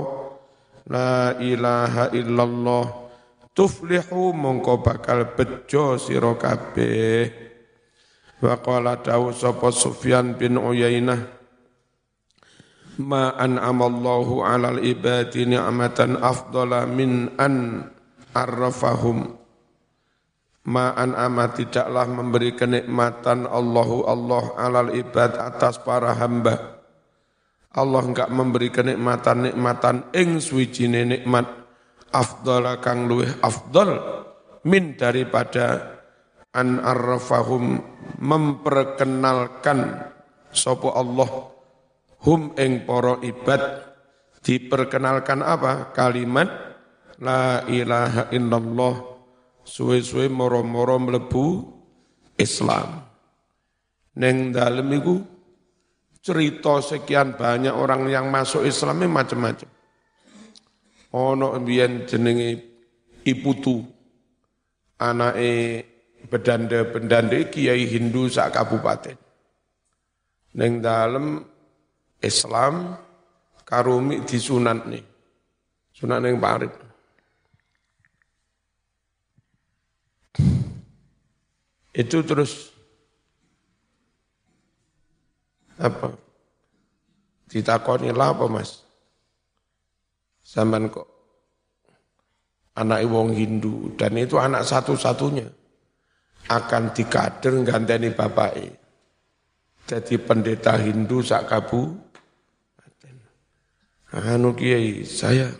La 0.88 1.36
ilaha 1.40 2.12
illallah. 2.12 3.08
Tuflihu 3.56 4.36
mongko 4.36 4.86
bakal 4.86 5.34
bejo 5.34 5.98
sira 5.98 6.30
kabeh 6.38 7.47
wa 8.38 8.54
qala 8.62 8.98
dawu 9.02 9.34
sapa 9.34 9.70
Sufyan 9.74 10.38
bin 10.38 10.58
Uyainah 10.58 11.18
ma 13.02 13.34
an'amallahu 13.34 14.42
'alal 14.42 14.82
ibadi 14.82 15.46
ni'matan 15.46 16.18
afdala 16.18 16.86
min 16.86 17.34
an 17.38 17.86
arrafahum 18.34 19.38
Ma'an 20.68 21.16
amat 21.16 21.64
tidaklah 21.64 22.04
memberi 22.04 22.52
kenikmatan 22.52 23.48
Allahu 23.48 24.04
Allah 24.04 24.44
alal 24.60 24.92
ibad 24.92 25.40
atas 25.40 25.80
para 25.80 26.12
hamba. 26.12 26.84
Allah 27.72 28.04
enggak 28.04 28.28
memberi 28.28 28.68
kenikmatan-nikmatan 28.68 30.12
ing 30.12 30.44
suwijine 30.44 31.08
nikmat 31.08 31.48
afdal 32.12 32.68
kang 32.84 33.08
luwih 33.08 33.32
afdal 33.40 33.96
min 34.68 34.92
daripada 34.92 35.96
an 36.54 36.80
arrafahum 36.80 37.80
memperkenalkan 38.18 40.08
sapa 40.48 40.88
Allah 40.96 41.28
hum 42.24 42.56
ing 42.56 42.88
para 42.88 43.20
ibad 43.20 43.60
diperkenalkan 44.40 45.44
apa 45.44 45.92
kalimat 45.92 46.48
la 47.20 47.66
ilaha 47.68 48.32
illallah 48.32 48.94
suwe-suwe 49.68 50.32
moro-moro 50.32 50.96
mlebu 50.96 51.46
Islam. 52.38 53.04
Neng 54.18 54.50
dalem 54.50 54.88
iku 54.98 55.14
cerita 56.18 56.82
sekian 56.82 57.38
banyak 57.38 57.74
orang 57.74 58.08
yang 58.08 58.32
masuk 58.32 58.66
Islam 58.66 59.04
macam-macam. 59.06 59.68
Ono 61.14 61.56
mbiyen 61.60 62.04
jenenge 62.04 62.68
Iputu 63.28 63.84
anake 64.96 65.84
bedanda-bedanda 66.26 67.46
kiai 67.46 67.86
Hindu 67.86 68.26
sak 68.26 68.58
kabupaten. 68.58 69.14
Neng 70.58 70.82
dalem 70.82 71.46
Islam 72.18 72.98
karumi 73.62 74.26
disunat 74.26 74.82
nih. 74.90 75.04
Sunat 75.94 76.18
neng 76.18 76.42
Parit. 76.42 76.74
Itu 81.94 82.22
terus 82.22 82.70
apa? 85.78 86.14
Ditakoni 87.48 88.10
lah 88.10 88.34
apa 88.34 88.46
mas? 88.50 88.82
Zaman 90.46 90.90
kok 90.90 91.06
anak 92.78 93.02
wong 93.10 93.34
Hindu 93.34 93.94
dan 93.98 94.14
itu 94.14 94.38
anak 94.38 94.62
satu-satunya 94.62 95.57
akan 96.48 96.96
dikader 96.96 97.54
ganteni 97.64 98.08
bapaknya. 98.12 98.72
Jadi 99.88 100.20
pendeta 100.20 100.76
Hindu 100.76 101.24
sak 101.24 101.48
kabu. 101.48 101.96
Anu 104.08 104.56
kiai 104.56 105.04
saya 105.04 105.52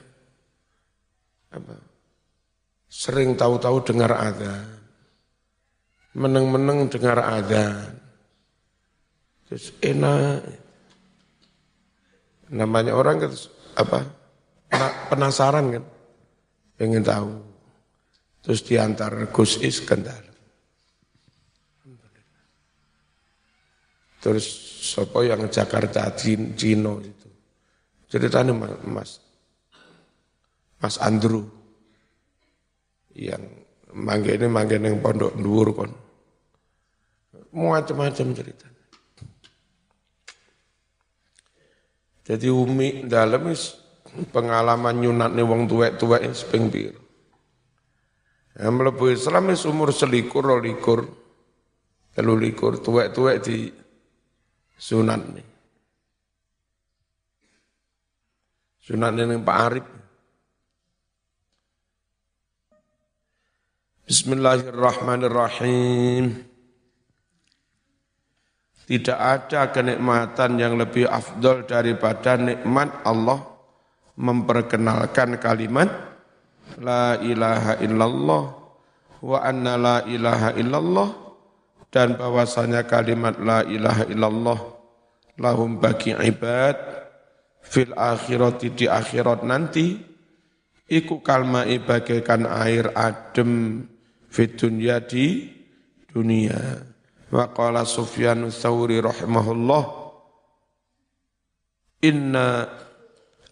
apa? 1.52 1.76
Sering 2.88 3.36
tahu-tahu 3.36 3.84
dengar 3.84 4.12
ada 4.16 4.64
meneng-meneng 6.16 6.88
dengar 6.88 7.20
adzan. 7.20 7.94
Terus 9.48 9.72
enak. 9.80 10.44
Namanya 12.52 12.96
orang 12.96 13.28
kan 13.28 13.32
apa? 13.76 14.00
Penasaran 15.08 15.72
kan? 15.72 15.84
Pengen 16.76 17.04
tahu. 17.04 17.32
Terus 18.44 18.60
diantar 18.64 19.12
Gus 19.32 19.60
Iskandar. 19.60 20.27
Terus 24.28 24.44
sopo 24.84 25.24
yang 25.24 25.48
Jakarta 25.48 26.12
Cino 26.12 27.00
itu. 27.00 27.28
Ceritanya 28.12 28.52
Mas 28.84 29.24
Mas 30.76 31.00
Andrew 31.00 31.48
yang 33.16 33.40
mangga 33.96 34.36
ini 34.36 34.44
mangga 34.52 34.76
yang 34.76 35.00
pondok 35.00 35.32
dhuwur 35.32 35.68
kon 35.72 35.92
macam-macam 37.56 38.36
cerita. 38.36 38.68
Jadi 42.28 42.52
umi 42.52 43.08
dalam 43.08 43.48
pengalaman 44.28 45.00
nyunat 45.00 45.32
nih 45.32 45.48
wong 45.48 45.64
tuwek-tuwek 45.64 46.28
seping 46.36 46.68
bir. 46.68 46.92
Ya, 48.52 48.68
melebu 48.68 49.08
Islam 49.08 49.48
is 49.56 49.64
umur 49.64 49.88
selikur, 49.96 50.44
likur, 50.60 51.08
telu 52.12 52.36
likur, 52.36 52.76
tuwek-tuwek 52.84 53.40
di 53.40 53.72
sunat 54.78 55.20
nih. 55.34 55.48
Sunat 58.86 59.10
nih 59.12 59.42
Pak 59.42 59.58
Arif. 59.58 59.98
Bismillahirrahmanirrahim. 64.08 66.48
Tidak 68.88 69.20
ada 69.20 69.68
kenikmatan 69.68 70.56
yang 70.56 70.80
lebih 70.80 71.04
afdol 71.04 71.68
daripada 71.68 72.40
nikmat 72.40 73.04
Allah 73.04 73.44
memperkenalkan 74.16 75.36
kalimat 75.36 75.92
La 76.80 77.20
ilaha 77.20 77.76
illallah 77.84 78.44
wa 79.20 79.38
anna 79.44 79.76
la 79.76 80.00
ilaha 80.08 80.56
illallah 80.56 81.27
dan 81.88 82.20
bahwasanya 82.20 82.84
kalimat 82.84 83.40
la 83.40 83.64
ilaha 83.64 84.04
illallah 84.08 84.60
lahum 85.40 85.80
bagi 85.80 86.12
ibad 86.12 86.76
fil 87.64 87.96
akhirati 87.96 88.74
di 88.74 88.86
akhirat 88.90 89.44
nanti 89.46 89.96
iku 90.88 91.20
kalma 91.24 91.64
bagaikan 91.64 92.44
air 92.48 92.92
adem 92.92 93.84
fit 94.28 94.56
dunya 94.56 95.00
di 95.00 95.48
dunia. 96.12 96.84
Wa 97.28 97.52
qala 97.52 97.84
sufyan 97.84 98.48
tsawri 98.48 99.04
rahimahullah 99.04 99.84
inna 102.00 102.72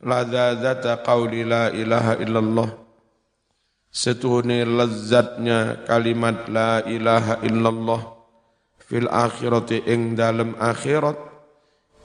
ladzata 0.01 1.05
qauli 1.05 1.45
la 1.45 1.69
ilaha 1.73 2.17
illallah. 2.21 2.71
Setuhune 3.93 4.65
lezatnya 4.65 5.89
kalimat 5.89 6.53
la 6.53 6.85
ilaha 6.85 7.41
illallah 7.41 8.16
fil 8.87 9.11
akhirati 9.11 9.83
ing 9.91 10.15
dalem 10.15 10.55
akhirat 10.57 11.19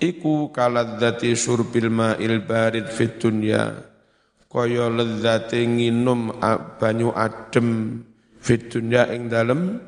iku 0.02 0.50
kaladzati 0.50 1.38
syurbil 1.38 1.94
ma'il 1.94 2.42
barid 2.42 2.90
fit 2.90 3.22
dunya 3.22 3.92
kaya 4.52 4.92
lezate 4.92 5.64
nginum 5.64 6.36
banyu 6.76 7.16
adem 7.16 8.02
fit 8.42 8.68
dunya 8.68 9.08
ing 9.16 9.32
dalem 9.32 9.80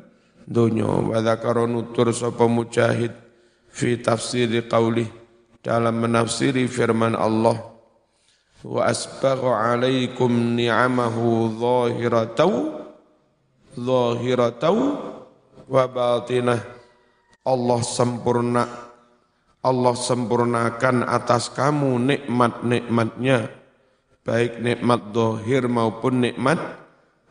donya. 0.48 0.88
Wa 0.88 1.20
dzakara 1.20 1.68
nutur 1.68 2.14
sapa 2.16 2.48
mujahid 2.48 3.12
fi 3.68 4.00
tafsiri 4.00 4.64
qaulih 4.64 5.10
dalam 5.60 6.00
menafsiri 6.00 6.64
firman 6.64 7.12
Allah 7.12 7.60
wa 8.64 8.88
asbagha 8.88 9.76
alaikum 9.76 10.56
ni'amahu 10.56 11.52
zahiratau 11.60 12.52
zahiratau 13.76 14.76
wa 15.68 15.84
batinah 15.84 16.73
Allah 17.44 17.80
sempurna 17.84 18.64
Allah 19.64 19.96
sempurnakan 19.96 21.08
atas 21.08 21.48
kamu 21.48 21.96
nikmat-nikmatnya 21.96 23.48
baik 24.20 24.60
nikmat 24.60 25.08
dohir 25.12 25.64
maupun 25.68 26.20
nikmat 26.20 26.60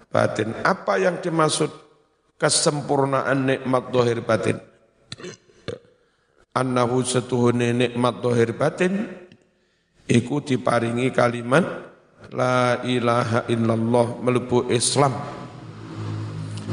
batin. 0.10 0.54
Apa 0.66 0.98
yang 0.98 1.22
dimaksud 1.22 1.70
kesempurnaan 2.42 3.50
nikmat 3.50 3.94
dohir 3.94 4.26
batin? 4.26 4.58
Annahu 6.58 7.06
setuhune 7.06 7.74
nikmat 7.74 8.22
dohir 8.22 8.58
batin, 8.58 9.10
iku 10.10 10.42
diparingi 10.42 11.10
kalimat 11.10 11.66
La 12.34 12.82
ilaha 12.82 13.46
illallah 13.46 14.18
melebu 14.26 14.74
Islam. 14.74 15.14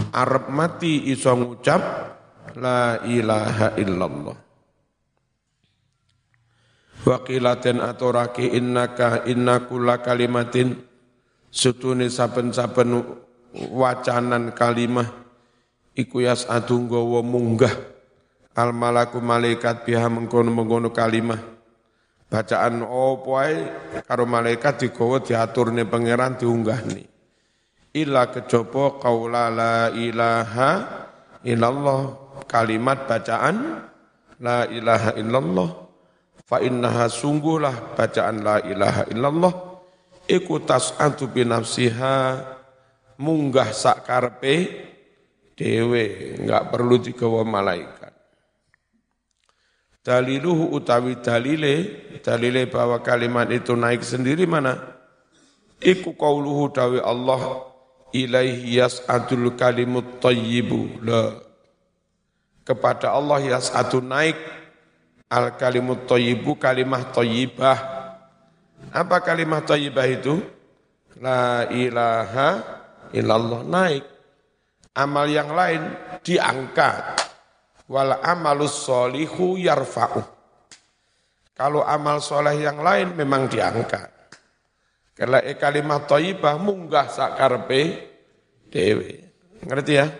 Arab 0.08 0.48
mati 0.48 1.12
iso 1.12 1.36
ngucap 1.36 2.09
La 2.56 3.02
ilaha 3.06 3.76
illallah. 3.78 4.36
Wakilaten 7.06 7.80
aturake 7.80 8.46
innaka 8.46 9.26
inna 9.28 9.66
kula 9.66 10.02
kalimatin. 10.02 10.78
Sutune 11.50 12.06
saben-saben 12.10 13.02
wacanan 13.74 14.54
kalimah. 14.54 15.06
Iku 15.94 16.22
yas 16.22 16.46
adunggawa 16.46 17.22
munggah. 17.22 17.74
Al 18.54 18.74
malaku 18.74 19.22
malaikat 19.22 19.86
biha 19.86 20.06
mengkono-mengkono 20.10 20.90
kalimah. 20.90 21.38
Bacaan 22.30 22.86
opo 22.86 23.38
ae? 23.38 23.58
Karo 24.06 24.22
malaikat 24.26 24.86
digawa 24.86 25.18
diaturne 25.18 25.82
pangeran 25.86 26.38
diunggahni 26.38 27.10
illa 27.90 28.30
kejaba 28.30 29.02
qaula 29.02 29.50
la 29.50 29.76
ilaha 29.90 30.70
illallah 31.42 32.29
kalimat 32.46 33.08
bacaan 33.08 33.84
la 34.40 34.64
ilaha 34.68 35.16
illallah 35.16 35.90
Fa 36.50 36.58
innaha 36.58 37.06
sungguhlah 37.06 37.94
bacaan 37.94 38.42
la 38.42 38.58
ilaha 38.66 39.06
illallah 39.06 39.54
iku 40.26 40.58
tas'atu 40.58 41.30
bi 41.30 41.46
nafsiha 41.46 42.42
munggah 43.22 43.70
sak 43.70 44.02
karepe 44.02 44.54
dhewe 45.54 46.34
enggak 46.42 46.74
perlu 46.74 46.98
digawa 46.98 47.46
malaikat. 47.46 48.10
Daliluhu 50.02 50.74
utawi 50.74 51.22
dalile 51.22 51.74
dalile 52.18 52.66
bahwa 52.66 52.98
kalimat 52.98 53.46
itu 53.54 53.78
naik 53.78 54.02
sendiri 54.02 54.42
mana? 54.42 54.74
Iku 55.78 56.18
qauluhu 56.18 56.74
dawi 56.74 56.98
Allah 56.98 57.62
ilaihi 58.10 58.82
yas'adul 58.82 59.54
kalimut 59.54 60.18
thayyibu 60.18 60.98
la 61.06 61.30
kepada 62.70 63.10
Allah 63.10 63.42
yas'adu 63.58 63.98
naik 63.98 64.38
Al 65.30 65.54
kalimut 65.54 66.10
thayyibu 66.10 66.58
kalimah 66.58 67.14
thayyibah. 67.14 67.78
Apa 68.90 69.22
kalimah 69.22 69.62
thayyibah 69.62 70.06
itu? 70.10 70.42
La 71.22 71.70
ilaha 71.70 72.58
illallah 73.14 73.62
naik. 73.62 74.04
Amal 74.98 75.30
yang 75.30 75.54
lain 75.54 75.86
diangkat. 76.26 77.30
Wal 77.86 78.18
amalus 78.26 78.74
solihu 78.82 79.54
yarfa'u. 79.54 80.18
Kalau 81.54 81.86
amal 81.86 82.18
soleh 82.18 82.66
yang 82.66 82.82
lain 82.82 83.14
memang 83.14 83.46
diangkat. 83.46 84.10
Karena 85.14 85.46
kalimah 85.54 86.10
thayyibah 86.10 86.58
munggah 86.58 87.06
sakarpe 87.06 87.82
dewe. 88.66 89.30
Ngerti 89.62 89.92
ya? 89.94 90.10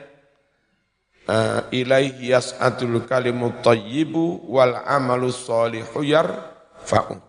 Uh, 1.31 1.71
ilaihi 1.71 2.35
yas'atul 2.35 3.07
kalimut 3.07 3.63
tayyibu 3.63 4.51
wal 4.51 4.75
amalu 4.83 5.31
salihu 5.31 6.03
yarfa'u. 6.03 7.23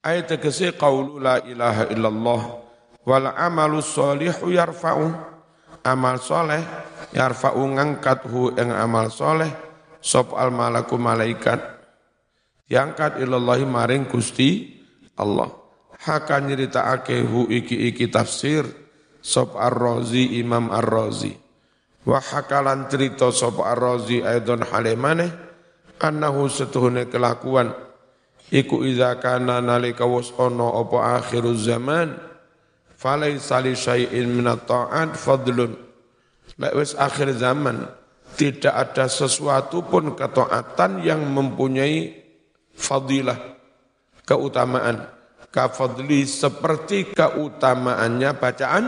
Ayat 0.00 0.32
tegese 0.32 0.72
qaulu 0.72 1.20
la 1.20 1.44
ilaha 1.44 1.92
illallah 1.92 2.42
wal 3.04 3.28
amalu 3.36 3.84
salihu 3.84 4.48
yarfa'u. 4.48 5.36
Amal 5.84 6.18
soleh 6.20 6.60
yarfa'u 7.14 7.62
ngangkathu 7.64 8.58
ing 8.60 8.74
amal 8.74 9.08
soleh 9.08 9.48
sop 10.02 10.36
al 10.36 10.50
malaku 10.52 11.00
malaikat 11.00 11.60
diangkat 12.68 13.22
ilallahi 13.22 13.64
maring 13.64 14.04
Gusti 14.10 14.74
Allah. 15.16 15.48
Haka 15.98 16.38
nyeritakake 16.44 17.24
hu 17.24 17.48
iki 17.50 17.88
iki 17.90 18.06
tafsir 18.10 18.68
sop 19.22 19.58
ar-razi 19.58 20.38
imam 20.40 20.70
ar-razi. 20.72 21.34
Wa 22.08 22.22
hakalan 22.22 22.88
cerita 22.88 23.28
sop 23.34 23.60
ar-razi 23.60 24.24
aidon 24.24 24.64
halimane 24.64 25.28
annahu 26.00 26.48
setuhune 26.48 27.06
kelakuan. 27.10 27.74
Iku 28.48 28.80
idza 28.80 29.20
kana 29.20 29.60
nalika 29.60 30.08
was 30.08 30.32
ono 30.40 30.72
apa 30.80 31.20
akhiruz 31.20 31.68
zaman 31.68 32.16
falaisa 32.96 33.60
li 33.60 33.76
syai'in 33.76 34.24
min 34.32 34.48
at-ta'at 34.48 35.12
fadlun. 35.14 35.76
Lek 36.58 36.74
akhir 36.96 37.36
zaman 37.36 37.86
tidak 38.34 38.74
ada 38.74 39.06
sesuatu 39.06 39.84
pun 39.84 40.16
ketaatan 40.16 41.04
yang 41.04 41.22
mempunyai 41.28 42.18
fadilah 42.74 43.36
keutamaan 44.24 45.17
kafadli 45.48 46.28
seperti 46.28 47.12
keutamaannya 47.12 48.30
bacaan 48.36 48.84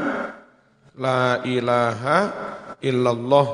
la 1.00 1.40
ilaha 1.44 2.18
illallah. 2.84 3.48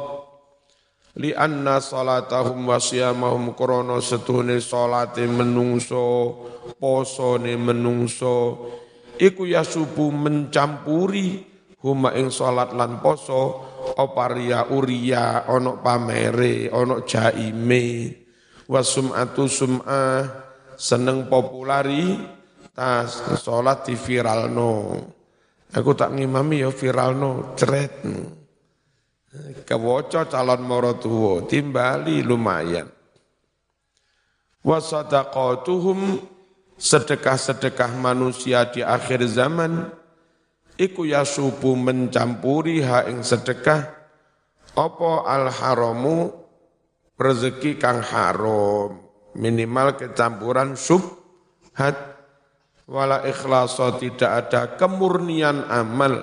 Li 1.17 1.33
anna 1.33 1.81
salatahum 1.81 2.69
wa 2.69 2.77
siyamahum 2.77 3.57
krana 3.57 4.05
setuhune 4.05 4.61
salate 4.61 5.25
menungso 5.25 6.37
posone 6.77 7.57
menungso. 7.57 8.69
Iku 9.17 9.49
ya 9.49 9.65
subuh 9.65 10.13
mencampuri 10.13 11.41
huma 11.81 12.13
ing 12.13 12.29
salat 12.29 12.77
lan 12.77 13.01
poso 13.01 13.65
apa 13.97 14.29
ria 14.29 14.69
uria 14.69 15.49
ana 15.49 15.81
pamere 15.81 16.69
ana 16.69 17.01
jaime. 17.09 18.13
Wasum'atu 18.69 19.47
sum'ah 19.49 20.21
seneng 20.77 21.33
populari 21.33 22.13
tas 22.77 23.41
sholat 23.41 23.89
di 23.89 23.97
viral 23.97 24.53
no. 24.53 24.93
Aku 25.73 25.97
tak 25.97 26.13
ngimami 26.13 26.61
ya 26.61 26.69
viral 26.69 27.17
no, 27.17 27.57
ceret. 27.57 28.05
Kewoco 29.65 30.25
calon 30.29 30.63
moro 30.65 30.97
tuwo, 30.97 31.45
timbali 31.49 32.21
lumayan. 32.21 32.89
Wasadaqatuhum 34.61 36.21
sedekah-sedekah 36.77 37.97
manusia 37.97 38.69
di 38.69 38.85
akhir 38.85 39.25
zaman 39.29 39.89
iku 40.77 41.09
yasubu 41.09 41.73
mencampuri 41.73 42.85
ha 42.85 43.09
ing 43.09 43.25
sedekah 43.25 43.97
Apa 44.77 45.25
al 45.25 45.49
haramu 45.49 46.29
rezeki 47.17 47.81
kang 47.81 48.05
haram 48.05 49.01
minimal 49.33 49.97
kecampuran 49.97 50.77
subhat 50.77 52.16
wala 52.87 53.27
ikhlasa 53.27 53.99
tidak 53.99 54.31
ada 54.47 54.79
kemurnian 54.79 55.67
amal 55.67 56.23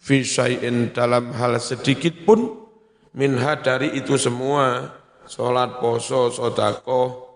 fi 0.00 0.24
syai'in 0.24 0.90
dalam 0.96 1.32
hal 1.36 1.60
sedikit 1.60 2.24
pun. 2.24 2.56
Minha 3.10 3.58
dari 3.58 3.98
itu 3.98 4.14
semua 4.14 4.86
salat 5.26 5.82
poso 5.82 6.30
sedekah 6.30 7.30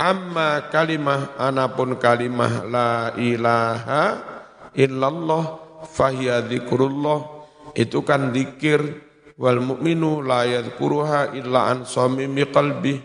amma 0.00 0.66
kalimah 0.72 1.38
anapun 1.38 2.00
kalimah 2.00 2.66
la 2.66 3.12
ilaha 3.20 4.04
illallah 4.74 5.44
fahiya 5.86 6.42
dzikrullah 6.48 7.20
itu 7.78 8.02
kan 8.02 8.34
zikir 8.34 8.80
wal 9.38 9.62
mu'minu 9.62 10.22
la 10.22 10.46
yadhkuruha 10.46 11.36
illa 11.38 11.70
an 11.70 11.86
samimi 11.86 12.48
qalbi 12.50 12.98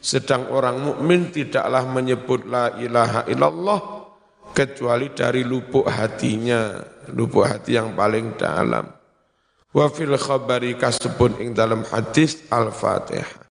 sedang 0.00 0.48
orang 0.48 0.80
mukmin 0.80 1.28
tidaklah 1.28 1.84
menyebut 1.84 2.48
la 2.48 2.72
ilaha 2.80 3.28
illallah 3.28 3.99
kecuali 4.52 5.10
dari 5.16 5.42
lubuk 5.42 5.88
hatinya 5.88 6.78
lubuk 7.16 7.48
hati 7.48 7.80
yang 7.80 7.96
paling 7.96 8.36
dalam. 8.36 8.86
Wa 9.70 9.86
fil 9.88 10.18
khabari 10.18 10.74
kasebut 10.74 11.38
ing 11.38 11.54
dalam 11.54 11.86
hadis 11.86 12.44
al-fatihah 12.50 13.40